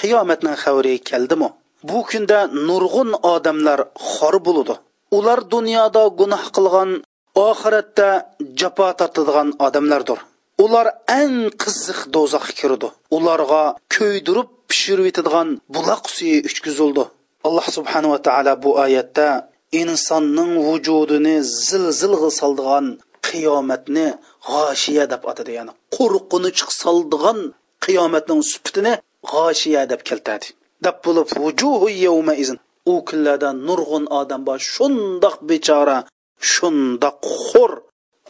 [0.00, 1.48] qiyomatning xabari keldimi
[1.89, 3.79] Bu kunda nurg'un odamlar
[4.11, 4.75] xor bo'ludi.
[5.17, 6.89] Ular dunyoda gunoh qilgan
[7.49, 8.09] oxiratda
[8.59, 10.19] jafo tortadigan odamlardir.
[10.63, 10.87] Ular
[11.21, 13.63] eng qiziq do'zaxga kirdi ularga
[13.95, 17.03] ko'ydirib pishirib etadigan buloq suyi uchkizildi
[17.47, 19.27] alloh subhanava taolo bu oyatda
[19.81, 21.35] insonning vujudini
[21.67, 22.85] zilzilga soldigan
[23.27, 24.07] qiyomatni
[24.49, 27.39] g'oshiya deb atadi ya'ni qo'rqinch soldigan
[27.85, 28.93] qiyomatning sifatini
[29.31, 30.47] g'oshiya deb keltiradi.
[30.83, 31.27] Deb bo'lib
[32.91, 35.97] u kunlarda nurg'un odam bor shundoq bechora
[36.51, 37.17] shundoq
[37.47, 37.71] xo'r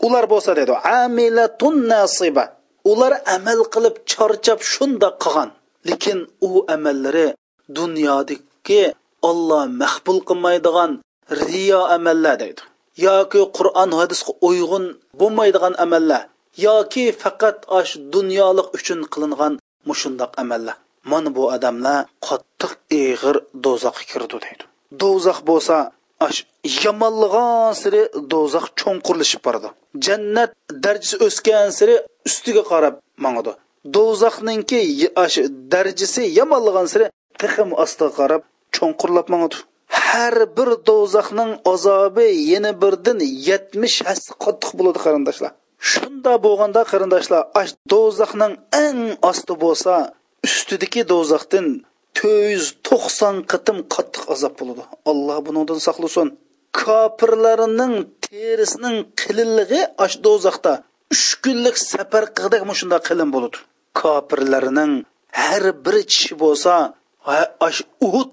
[0.06, 2.46] ular bo'lsa dedi amilatun nasiba.
[2.92, 5.50] Ular amal qilib charchab shundoq qilgan.
[5.88, 7.28] Lekin u amallari
[7.78, 8.84] dunyodagi
[9.30, 10.92] olloh mahbul qilmaydigan
[11.42, 12.62] riyo amallar deydi.
[13.06, 14.86] Yoki qur'on hadisga uyg'un
[15.20, 16.24] bo'lmaydigan amallar
[16.68, 19.54] yoki faqat osh dunyolik uchun qilingan
[19.90, 20.76] mushundoq amallar.
[21.12, 22.72] Mana bu odamlar qattiq
[23.04, 23.36] ig'ir
[23.66, 24.64] do'zaxga kirdi deydi.
[25.02, 25.76] Do'zax bo'lsa
[26.28, 26.40] ash
[27.82, 28.02] siri
[28.34, 29.70] do'zax cho'nqurlashib boradi.
[30.06, 30.52] Jannat
[30.84, 31.96] darajasi o'sgan siri
[32.28, 32.96] ustiga qarab
[33.26, 33.54] mangadi
[33.96, 34.80] do'zaxninki
[35.24, 35.38] ash
[35.74, 37.06] darajasi yomonlig'an siri
[37.42, 38.42] tixim ostiga qarab
[38.76, 39.58] cho'nqurlab mangadi
[40.00, 45.52] har bir do'zaxning azobi yana birdan yetmish hassa qattiq bo'ladi qarindoshlar.
[45.92, 47.42] Shunda bo'lganda qarindoshlar
[47.94, 48.54] do'zaxning
[48.86, 49.94] eng osti bo'lsa
[50.46, 51.68] ustidagi do'zaxdan
[52.18, 54.84] to'rt yuz to'qson qatim qattiq azob bo'ladi.
[55.12, 56.28] Alloh bunidan saqlasin.
[56.82, 57.94] Kofirlarning
[58.26, 60.74] terisining qilinlig'i ash do'zaxda
[61.14, 63.58] uch kunlik safar qildik shunday qilin bo'ladi.
[64.02, 64.94] Kofirlarning
[65.44, 66.74] har bir tishi bo'lsa
[67.68, 68.30] ash uhud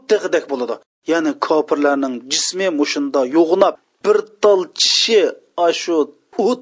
[0.52, 0.74] bo'ladi.
[1.12, 5.20] Ya'ni kofirlarning jismi mushunda yo'g'inab bir tal tishi
[5.68, 5.96] ashu
[6.40, 6.60] uhud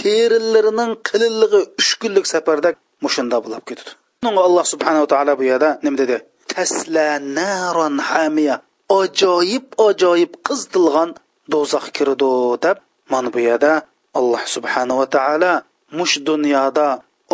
[0.00, 2.70] terilarining qilinlig'i uch kunlik safarda
[3.04, 3.90] mushunda bo'lib ketadi.
[4.28, 6.16] Alloh subhanava taolo bu yerda nima dedi?
[6.52, 7.08] Tasla
[7.38, 8.56] naron hamiya.
[9.00, 11.10] Ajoyib ajoyib qizitilgan
[11.52, 12.32] do'zax kirdi
[12.64, 12.76] deb
[13.12, 13.72] mana bu yerda
[14.18, 15.52] alloh subhanava taolo
[15.98, 16.88] mush dunyoda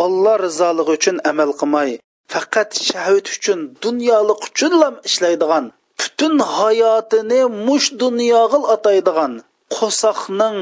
[0.05, 1.91] olloh rizoligi uchun amal qilmay
[2.32, 5.64] faqat shahvat uchun dunyolik uchunlam ishlaydigan
[6.01, 9.32] butun hayotini mush dunyoga ataydigan
[9.76, 10.59] qo'soqning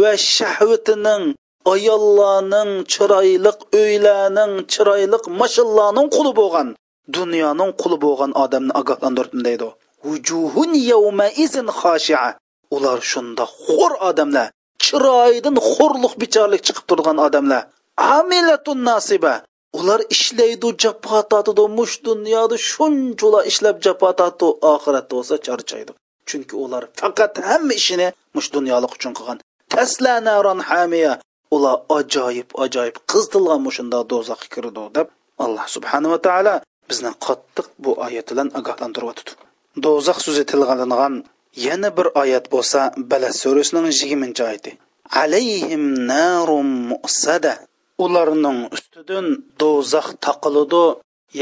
[0.00, 1.24] va shahvatining
[1.70, 6.68] ayollarning chiroyliq uylarning chiroyliq mashinlarning quli bo'lgan
[7.16, 9.68] dunyoning quli bo'lgan odamni ogohlantirdim deydi
[10.04, 12.28] vujuhun yawma izin xoshi'a
[12.76, 14.48] ular shunda xo'r odamlar
[14.84, 17.62] chiroyidan xo'rliq bicharlik chiqib turgan odamlar.
[18.16, 19.34] Amilatun nasiba.
[19.78, 25.92] Ular ishlaydi jafo tortadi mush dunyoda shunchalar ishlab jafo tortdi oxiratda bo'lsa charchaydi.
[26.28, 29.38] Chunki ular faqat hamma ishini mush dunyolik uchun qilgan.
[29.74, 31.12] Tasla naron hamiya
[31.56, 35.08] ular ajoyib ajoyib qizitilgan mushunda do'zaxga kirdi deb
[35.44, 36.54] alloh subhanava taolo
[36.90, 39.32] bizni qattiq bu oyat bilan ogohlantiryotdi
[39.84, 41.14] do'zax so'zi tilg'alingan
[41.66, 42.80] yana bir oyat bo'lsa
[43.10, 44.72] balas surasining yigirmanchi oyati.
[45.22, 47.54] Alayhim narum musada.
[48.04, 49.26] Ularning ustidan
[49.60, 50.84] do'zax taqiladi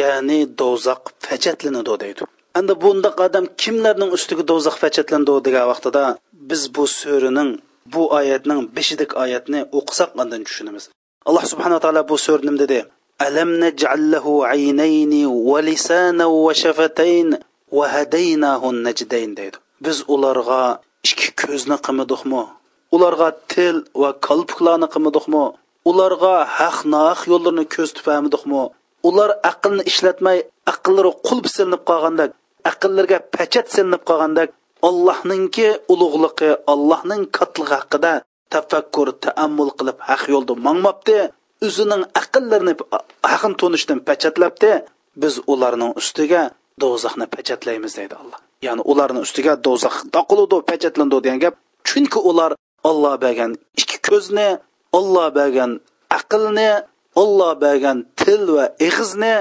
[0.01, 2.23] ya'ni do'zax fajatlanadi deydi.
[2.59, 6.05] Endi bundaq odam kimlarning ustiga do'zax fachatlandi degan vaqtida
[6.51, 7.51] biz bu suraning
[7.93, 10.84] bu oyatning beshidik oyatni o'qisak qanday tushunamiz.
[11.28, 12.78] Alloh subhanaa taolo bu so'r nima dedi?
[13.26, 17.28] Alam naj'allahu aynayni va lisana va shafatayn
[17.76, 19.57] va hadaynahu najdayn deydi.
[19.84, 20.62] Biz ularga
[21.09, 22.43] ikki ko'zni qilmadikmi
[22.95, 25.45] ularga til va kalpuklarni qilmadikmi
[25.91, 28.62] ularga haq naq yo'llarini ko'z tufamidikmi
[29.09, 30.39] ular aqlni ishlatmay
[30.72, 32.30] aqllari qulb silinib qolgandek
[32.70, 34.49] aqllarga pachat silinib qolgandek
[34.89, 38.12] allohninki ulug'ligi allohning kattligi haqida
[38.55, 41.18] tafakkur taammul qilib haq yo'lda mangmabdi.
[41.66, 42.74] O'zining aqllarini
[43.30, 44.70] haqin tunishdan pachatlabdi.
[45.22, 46.43] Biz ularning ustiga
[46.82, 48.39] do'zaxni pachatlaymiz deydi alloh.
[48.66, 51.55] Ya'ni ularni ustiga do'zax taqiludi pachatlandi degan gap.
[51.89, 52.51] Chunki ular
[52.91, 54.49] olloh bergan ikki ko'zni
[54.99, 55.70] olloh bergan
[56.18, 56.70] aqlni
[57.22, 59.34] olloh bergan til va ig'izni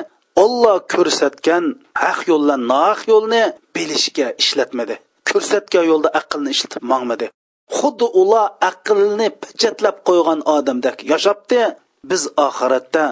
[0.43, 1.63] olloh ko'rsatgan
[2.03, 3.43] haq yo'ldan nohaq yo'lni
[3.75, 4.95] bilishga ishlatmadi.
[5.35, 7.27] Ko'rsatgan yo'lda aqlni ishlatib mangmadi.
[7.77, 11.61] Xuddi ular aqlni pachatlab qo'ygan odamdek yashabdi
[12.09, 13.05] biz oxiratda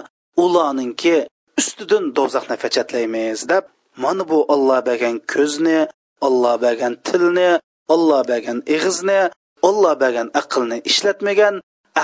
[0.44, 1.16] ularninki
[1.60, 3.64] ustidan do'zaxni pachatlaymiz deb
[4.02, 5.80] mana bu olloh bergan ko'zni
[6.26, 7.50] olloh bergan tilni
[7.94, 9.20] olloh bergan ig'izni
[9.68, 11.54] olloh bergan aqlni ishlatmagan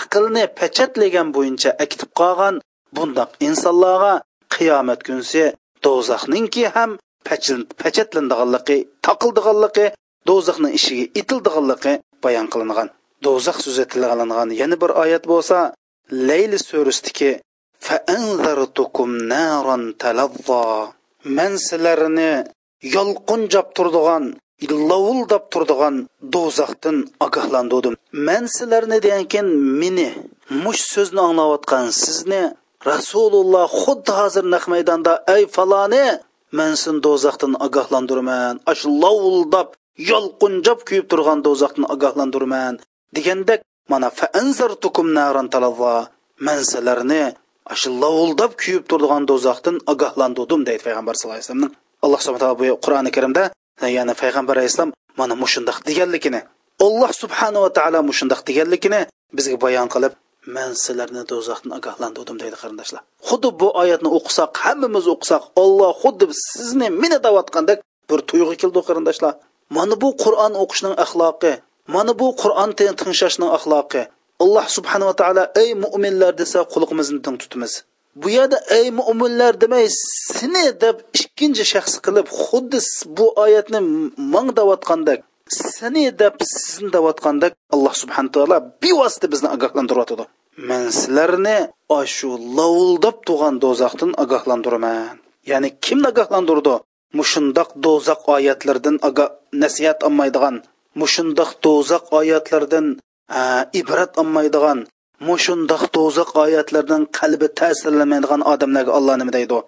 [0.00, 2.54] aqlni pachatlagan bo'yicha akitib qolgan
[2.96, 4.14] bundoq insonlarga
[4.54, 5.44] qiyomat kunsi
[5.84, 6.90] do'zaxninki ham
[7.82, 9.86] pachatlandianligi taqildiganligi
[10.28, 11.92] do'zaxning ishiga itildiganligi
[12.24, 12.88] bayon qilingan.
[13.24, 15.58] Do'zax so'zi tilg'alingan yana bir oyat bo'lsa
[16.28, 17.30] layli surisdiki
[21.36, 22.32] man sizlarni
[22.94, 24.24] yolqinjab turdigan
[24.90, 25.94] lovuldab turdigan
[26.34, 26.96] do'zaxdan
[27.26, 27.94] ogohlantirdim
[28.26, 29.46] man sizlarni degankin
[29.80, 30.08] meni
[30.64, 32.42] mush so'zni anglayotgan sizni
[32.90, 36.06] rasululloh xuddi hozir naq maydonda ey faloni
[36.58, 39.68] man sin do'zaxdan ogohlantirman ash lovuldab
[40.08, 42.74] yolqunjab kuyib turgan do'zaxni ogohlantirman.
[43.16, 43.60] Degandek
[43.92, 45.94] mana faanzartukum naran talazza
[46.46, 47.22] man sizlarni
[47.80, 51.74] shu lovuldab kuyib turgan do'zaxdan ogohlantirdim deydi payg'ambar sallallohu alayhi vasallamning
[52.04, 53.42] alloh subhana taolo bu qur'oni karimda
[53.96, 56.40] ya'ni payg'ambar alayhissalom mana mushundoq deganligini
[56.86, 59.00] alloh subhanava taolo mushundoq deganligini
[59.36, 60.12] bizga bayon qilib
[60.56, 63.02] man sizlarni do'zaxdan ogohlantirdim deydi qarindoshlar.
[63.28, 66.24] Xuddi bu oyatni o'qisak hammamiz o'qisak olloh xuddi
[66.54, 67.78] sizni meni davatgandek
[68.10, 69.32] bir tuyg'u keldi qarindoshlar.
[69.76, 71.52] Mana bu qur'on o'qishning axloqi
[71.94, 74.02] mana bu qur'on tinglashning axloqi.
[74.42, 77.72] Alloh subhanava taolo ey mo'minlar desa qulig'imizni tin tutamiz.
[78.20, 79.86] Bu yerda ey mo'minlar demay
[80.36, 82.78] seni deb ikkinchi shaxs qilib xuddi
[83.16, 83.80] bu oyatni
[84.34, 85.20] mang deyotgandek
[85.76, 90.24] seni deb sizni deyotgandek alloh subhana taolo bevosita bizni ogohlantiryotidi
[90.68, 91.58] man sizlarni
[92.16, 95.14] shu lovuldab tug'an do'zaxdan ogohlantiraman.
[95.50, 96.74] Ya'ni kimni ogohlantirdi?
[97.18, 98.96] Mushundoq do'zax oyatlardan
[99.62, 100.56] nasihat olmaydigan
[101.00, 102.86] mushundoq do'zax oyatlardan
[103.80, 104.78] ibrat olmaydigan
[105.28, 109.58] mushundoq do'zax oyatlardan qalbi ta'sirlanmaydigan odamlarga olloh nima deydi?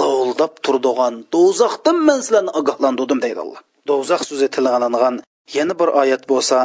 [0.00, 3.60] Lovuldab turdigan do'zaxdan man sizlarni ogohlantirdim deydi alloh.
[3.90, 5.14] Do'zax so'zi tilg'alangan
[5.56, 6.58] yana bir oyat bo'lsa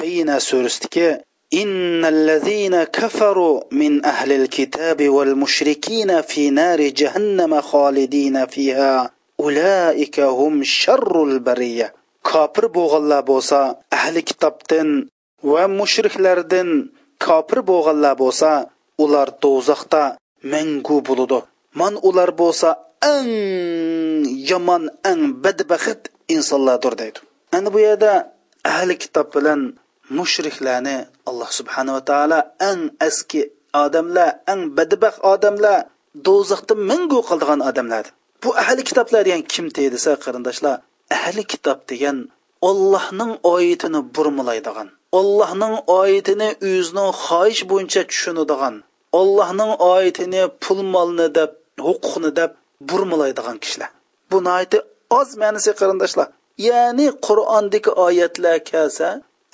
[0.00, 1.08] bayna surasidagi
[1.53, 11.23] إن الذين كفروا من أهل الكتاب والمشركين في نار جهنم خالدين فيها أولئك هم شر
[11.23, 11.93] البرية
[12.31, 13.59] kofir bo'lganlar bo'lsa
[13.97, 14.89] ahli kitobdan
[15.51, 16.69] va mushriklardan
[17.25, 18.51] kofir bo'lganlar bo'lsa
[19.03, 20.03] ular do'zaxda
[20.53, 21.39] mangu bo'ladi
[21.79, 22.69] man ular bo'lsa
[23.13, 23.31] eng
[24.49, 26.01] yomon eng badbaxt
[26.35, 27.19] insonlardir deydi
[27.55, 28.13] ana bu yerda
[28.73, 29.61] ahli kitob bilan
[30.18, 30.96] mushriklarni
[31.28, 32.38] alloh subhanava taolo
[32.70, 33.40] eng eski
[33.84, 35.78] odamlar eng badbaxt odamlar
[36.26, 38.04] do'zaxda mingu qildigan odamlar.
[38.42, 40.76] Bu ahli kitoblar degan kim desa qarindoshlar
[41.16, 42.16] ahli kitob degan
[42.68, 44.88] ollohning oyatini burmalaydigan
[45.18, 48.74] ollohning oyatini o'zining xohish bo'yicha tushunadigan
[49.20, 51.50] ollohning oyatini pul molni deb
[51.86, 52.50] huquqni deb
[52.90, 53.90] burmalaydigan kishilar.
[54.30, 54.38] Bu
[55.18, 56.28] oz ma'nisi qarindoshlar.
[56.68, 59.08] Ya'ni qur'ondagi oyatlar kelsa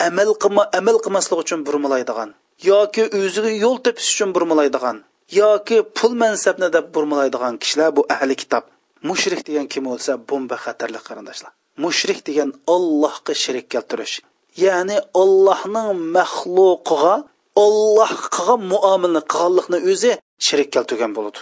[0.09, 2.30] amal qilma amal qilmaslik uchun burmalaydigan
[2.70, 4.97] yoki o'ziga yo'l topish uchun burmalaydigan
[5.40, 8.64] yoki pul mansabni deb burmalaydigan kishilar bu ahli kitob
[9.09, 11.53] mushrik degan kim bo'lsa bomba xatarli qarindoshlar
[11.84, 14.14] mushrik degan ollohga shirik keltirish
[14.64, 17.14] ya'ni ollohning maxluqiga
[17.64, 20.12] olloh qilgan qilganlikni o'zi
[20.47, 21.40] shirik keltirgan bo'ladi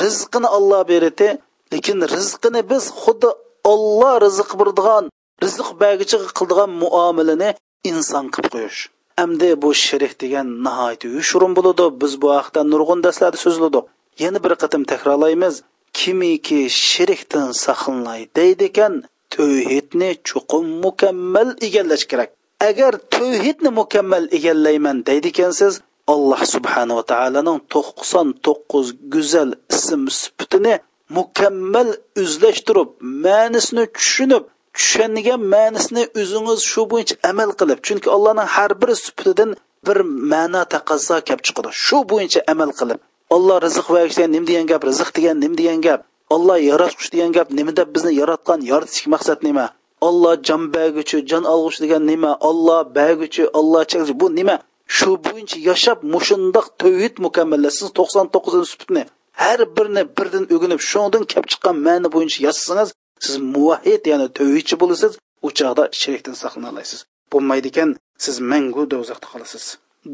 [0.00, 1.28] rizqini olloh beradi
[1.72, 3.30] lekin rizqini biz xuddi
[3.72, 5.04] olloh rizq beradigan
[5.44, 7.50] rizq bagichi qildigan muomilani
[7.90, 8.80] inson qilib qo'yish.
[9.24, 13.84] Endi bu shirik degan nihoyat yushurun bo'ladi biz bu haqda nurg'un darslarda so'zladik
[14.22, 15.54] yana bir qatim takrorlaymiz.
[15.98, 18.94] Kimiki shirikdan saqlanay deydi ekan
[19.34, 22.30] tavhidni chuqur mukammal egallash kerak.
[22.68, 25.74] Agar tavhidni mukammal egallayman deydi ekansiz
[26.14, 30.74] alloh subhanava taoloning to'qson to'qqiz go'zal ism sifatini
[31.18, 31.88] mukammal
[32.22, 32.88] o'zlashtirib
[33.24, 34.44] ma'nisini tushunib
[34.76, 39.50] tushungan ma'nisini o'zingiz shu bo'yicha amal qilib chunki allohning har bir sifatidan
[39.86, 39.98] bir
[40.32, 41.70] ma'no taqozo kelib chiqadi.
[41.84, 43.00] Shu bo'yicha amal qilib
[43.34, 46.00] olloh rizq berish degan nim degan gap rizq degan nim degan gap
[46.34, 49.66] olloh yaratquch degan gap nima deb bizni yaratgan yaratish maqsad nima?
[50.08, 52.30] Olloh jon berguchi jon olg'uchi degan nima?
[52.48, 54.56] Olloh berguchi olloh chekguchi bu nima?
[54.96, 59.02] Shu bo'yicha yashab mushundoq tovid mukammallasiz to'qson to'qqizinchi sutni
[59.42, 62.88] har birini birdan o'ginib shundan kelib chiqqan ma'ni bo'yicha yashasangiz
[63.25, 65.13] siz muvahhid ya'ni tavhidchi bo'lasiz
[65.45, 66.99] u chog'da shirkdan saqlana olasiz
[67.31, 67.89] bo'lmaydi ekan
[68.25, 69.65] siz mangu do'zaxda qolasiz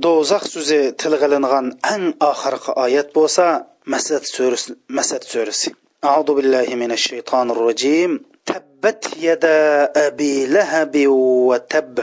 [0.03, 3.45] do'zax so'zi tilg'ilingan eng oxirgi oyat bo'lsa
[3.93, 5.71] masad surasi masad surasi
[6.09, 8.11] أعوذ بالله من الشيطان الرجيم
[8.45, 9.59] تبت يدا
[10.07, 10.93] أبي لهب
[11.49, 11.95] وتب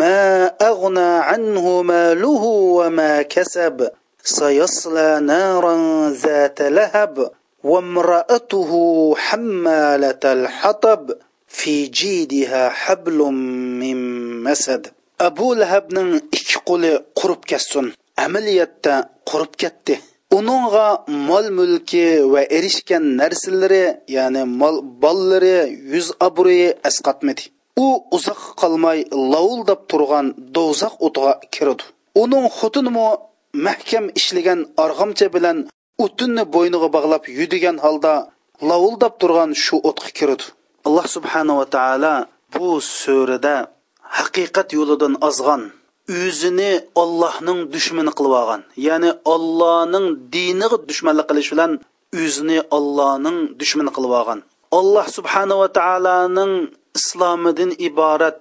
[0.00, 2.42] ما أغنى عنه ماله
[2.78, 3.76] وما كسب
[4.28, 7.32] sayasla naran zata lahab
[7.64, 8.70] وامرأته
[9.16, 11.10] حمالة الحطب
[11.48, 13.18] في جيدها حبل
[13.80, 13.96] من
[14.42, 14.86] مسد
[15.18, 17.86] abu lahabning ikki qo'li qurib ketsin
[18.24, 18.94] amaliyotda
[19.30, 19.94] qurib ketdi
[20.38, 20.86] uningga
[21.28, 23.84] mol mulki va erishgan narsalari
[24.16, 25.56] ya'ni mol bollari
[25.94, 27.44] yuz obro'yi asqatmadi
[27.84, 27.86] u
[28.16, 28.98] uzoq qolmay
[29.32, 30.26] lovuldab turgan
[30.56, 31.84] do'zax o'tiga kirdi
[32.22, 33.06] uning xotinimi
[33.66, 35.58] mahkam ishlagan arg'amcha bilan
[36.03, 38.13] o'tinni bo'yniga bog'lab yudigan holda
[38.69, 40.45] lovuldab turgan shu o'tga kirdi.
[40.87, 42.15] Alloh subhanava taolo
[42.53, 42.69] bu
[43.01, 43.55] surada
[44.17, 45.61] haqiqat yo'lidan ozg'an
[46.21, 51.71] o'zini ollohning dushmani qilib olgan ya'ni ollohning diniga dushmanlik qilish bilan
[52.23, 54.39] o'zini ollohning dushmani qilib olgan.
[54.79, 56.53] Alloh subhanava taoloning
[56.99, 58.35] islomidan iborat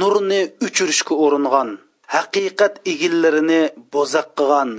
[0.00, 1.68] nurni o'chirishga uringan
[2.14, 3.62] haqiqat egillarini
[3.94, 4.70] bo'zaq qilgan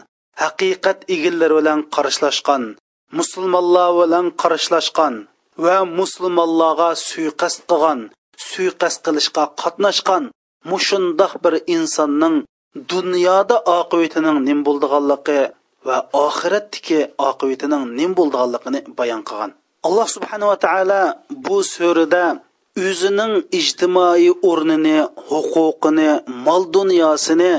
[0.41, 2.63] haqiqat egillari bilan qarshilashgan
[3.17, 5.15] musulmonlar bilan qarshilashgan
[5.65, 7.99] va musulmonlarga suiqasd qilgan
[8.49, 10.23] suiqasd qilishga qatnashgan
[10.71, 12.35] mushundoq bir insonning
[12.93, 15.39] dunyoda oqibatining nim bo'ldiganligi
[15.87, 19.51] va oxiratdagi oqibatining nim bo'ldiganligini bayon qilgan.
[19.87, 21.01] Alloh subhanava taolo
[21.45, 22.25] bu surada
[22.87, 24.97] o'zining ijtimoiy o'rnini
[25.29, 26.09] huquqini
[26.45, 27.51] mol dunyosini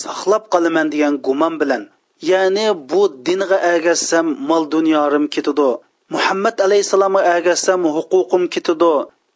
[0.00, 1.82] saqlab qolaman degan gumon bilan
[2.30, 5.70] ya'ni bu dinga agassam mol dunyorim ketidi
[6.14, 8.92] muhammad alayhissalomga agassam huquqim ketidi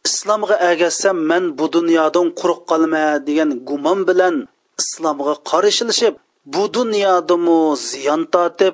[0.07, 4.35] islomga agassam man bu dunyodan quruq qolma degan gumon bilan
[4.81, 6.13] islomga qarshilashib
[6.53, 7.59] bu dunyodamu
[7.89, 8.73] ziyon tortib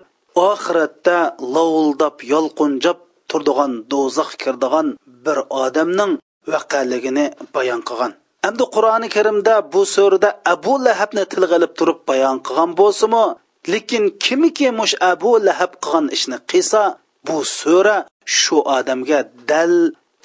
[0.49, 1.18] oxiratda
[1.55, 2.97] lovuldab yolqunjab
[3.30, 4.88] turdigan do'zax kirdigan
[5.26, 6.11] bir odamning
[6.53, 8.11] vaqaligini bayon qilgan.
[8.47, 13.24] Endi qur'oni karimda bu surada abu lahabni tilga ilib turib bayon qilgan bo'lsimi
[13.72, 16.82] lekin kimiki mush abu lahab qilgan ishni qilsa
[17.28, 17.97] bu sura
[18.39, 19.74] shu odamga dal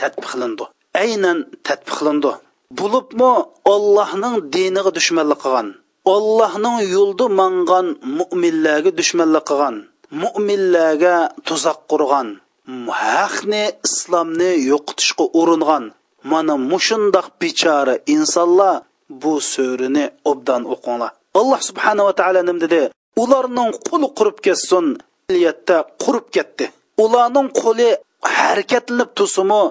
[0.00, 0.64] tadbiqlandi
[1.02, 2.32] aynan tadbiqlandi
[2.78, 3.32] bo'libmi
[3.74, 5.68] ollohning diniga dushmanlik qilgan
[6.14, 7.86] ollohning yo'lida mangan
[8.18, 9.76] mo'minlarga dushmanlik qilgan
[10.22, 11.16] mo'minlarga
[11.48, 12.28] tuzoq qurgan
[13.02, 15.84] haqni islomni yo'qotishga uringan
[16.30, 18.74] mana mushundoq bechora insonlar
[19.22, 21.12] bu so'rini obdan o'qinglar.
[21.40, 22.80] Alloh subhanava taolo nim dedi
[23.22, 24.86] ularning qo'li qurib ketsin
[25.34, 26.64] niyatda qurib ketdi.
[27.04, 27.88] Ularning qo'li
[28.36, 29.62] harakatlanib tusimi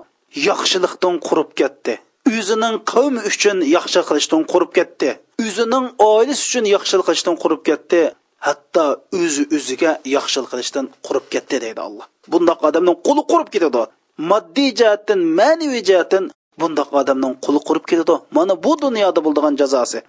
[0.50, 1.93] yaxshilikdan qurib ketdi.
[2.38, 5.10] O'zining qavmi uchun yaxshi qilishdan qurib ketdi.
[5.45, 8.02] O'zining oilasi uchun yaxshilik qilishdan qurib ketdi.
[8.48, 8.86] Hatto
[9.22, 13.82] o'zi o'ziga yaxshilik qilishdan qurib ketdi deydi alloh bundoq odamning qo'li qurib ketadi.
[14.32, 16.24] Moddiy jihatdan ma'naviy jihatdan
[16.62, 18.16] bundoq odamning qo'li qurib ketadi.
[18.38, 20.00] Mana bu dunyoda bo'ladigan jazosi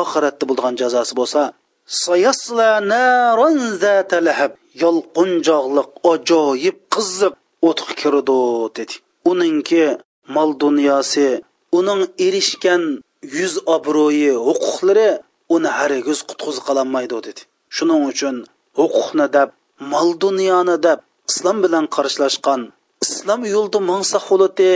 [0.00, 1.40] oxiratda bo'ladigan jazosi bo'lsa
[1.88, 4.52] sayasla naron zata lahab.
[4.82, 7.34] Yolqunjoqliq ajoyib qiziq
[7.68, 8.40] o'tga kirdi
[8.76, 8.94] dedi.
[9.30, 9.84] Uningki
[10.34, 11.28] mol dunyosi
[11.78, 12.82] uning erishgan
[13.38, 15.08] yuz obro'yi huquqlari
[15.54, 17.42] uni hargiz qutqiz qololmaydi dedi.
[17.76, 18.36] Shuning uchun
[18.78, 19.48] huquqni deb
[19.92, 20.98] mol dunyoni deb
[21.30, 22.60] islom bilan qarshilashgan
[23.06, 24.70] islom yo'lida mangsa xulati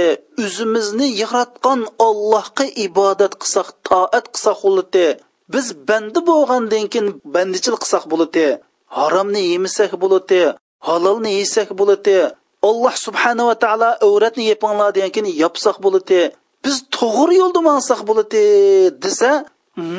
[0.45, 5.07] o'zimizni yaratgan allohga ibodat qilsak toat qilsak xulati
[5.53, 8.47] biz bandi bo'lgandan keyin bandichilik qilsak bo'ladi
[8.99, 10.41] haromni yemasak bo'ladi
[10.89, 12.17] halolni yesak bo'ladi
[12.69, 16.21] alloh subhanava taolo avratni yepinglar degan keyin yopsak bo'ladi
[16.65, 18.45] biz to'g'ri yo'lda mansak bo'ladi
[19.05, 19.31] desa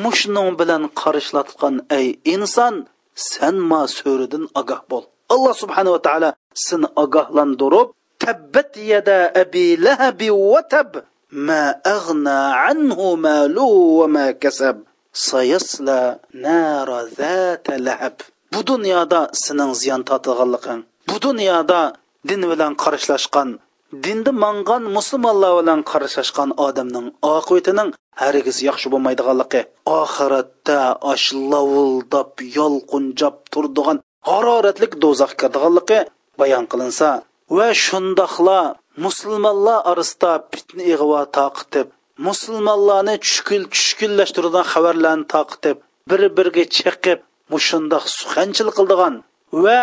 [0.02, 2.74] mushning bilan qarishlatgan ey inson
[3.14, 5.04] sen ma so'ridin ogoh bo'l.
[5.34, 6.30] Alloh subhanava taolo
[6.66, 7.88] seni ogohlantirib
[8.22, 10.90] tabbat yada abi lahabi va tab
[11.48, 11.62] ma
[11.96, 12.38] aghna
[12.70, 14.76] anhu malu va ma kasab.
[15.14, 16.00] Sayasla
[16.44, 18.16] nara zata lahab.
[18.52, 21.80] Bu dunyoda sening ziyon tortganliging bu dunyoda
[22.28, 23.48] din bilan qarashlashgan
[24.04, 27.90] dindi mangan musulmonlar bilan qarashashgan odamning oqibatining
[28.22, 29.60] hargiz yaxshi bo'lmaydiganligi
[30.00, 30.78] oxiratda
[31.12, 33.98] osh lovuldab yolqunjab turdigan
[34.30, 36.00] haroratlik do'zax kirdiganligi
[36.40, 37.08] bayon qilinsa
[37.56, 38.60] va shundoqla
[39.04, 41.86] musulmonlar orasida fitna ig'vo taqitib
[42.18, 45.76] musulmonlarni tushkul tushkullashtiradigan xabarlarni taqitib
[46.10, 47.18] bir biriga chiqib
[47.52, 49.14] mushundoq suxanchilik qildigan
[49.64, 49.80] va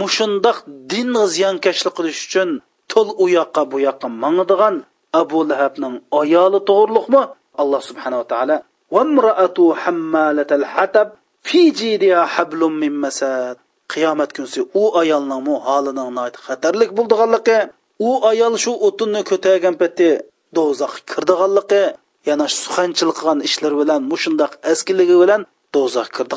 [0.00, 0.58] mushundoq
[0.92, 2.50] din ziyonkashlik qilish uchun
[2.92, 4.74] to'l u yoqqa bu yoqqa mangdigan
[5.20, 7.22] abu lahabning ayoli to'g'riliqmi
[7.62, 8.56] alloh subhanava taolo
[8.94, 11.08] vamraatu hammalatal hatab
[11.48, 13.56] fi jidiha hablum min masad.
[13.92, 16.10] Qiyomat kunsi u ayolning holining
[16.46, 17.58] xatarlik bo'ldiganligi
[18.08, 20.10] u ayol shu o'tinni ko'targan paytda
[20.56, 21.84] do'zax kirdiganligi
[22.28, 25.42] yana suxanchilik qilgan ishlar bilan mushundoq askiligi bilan
[25.74, 26.36] do'zax kirdi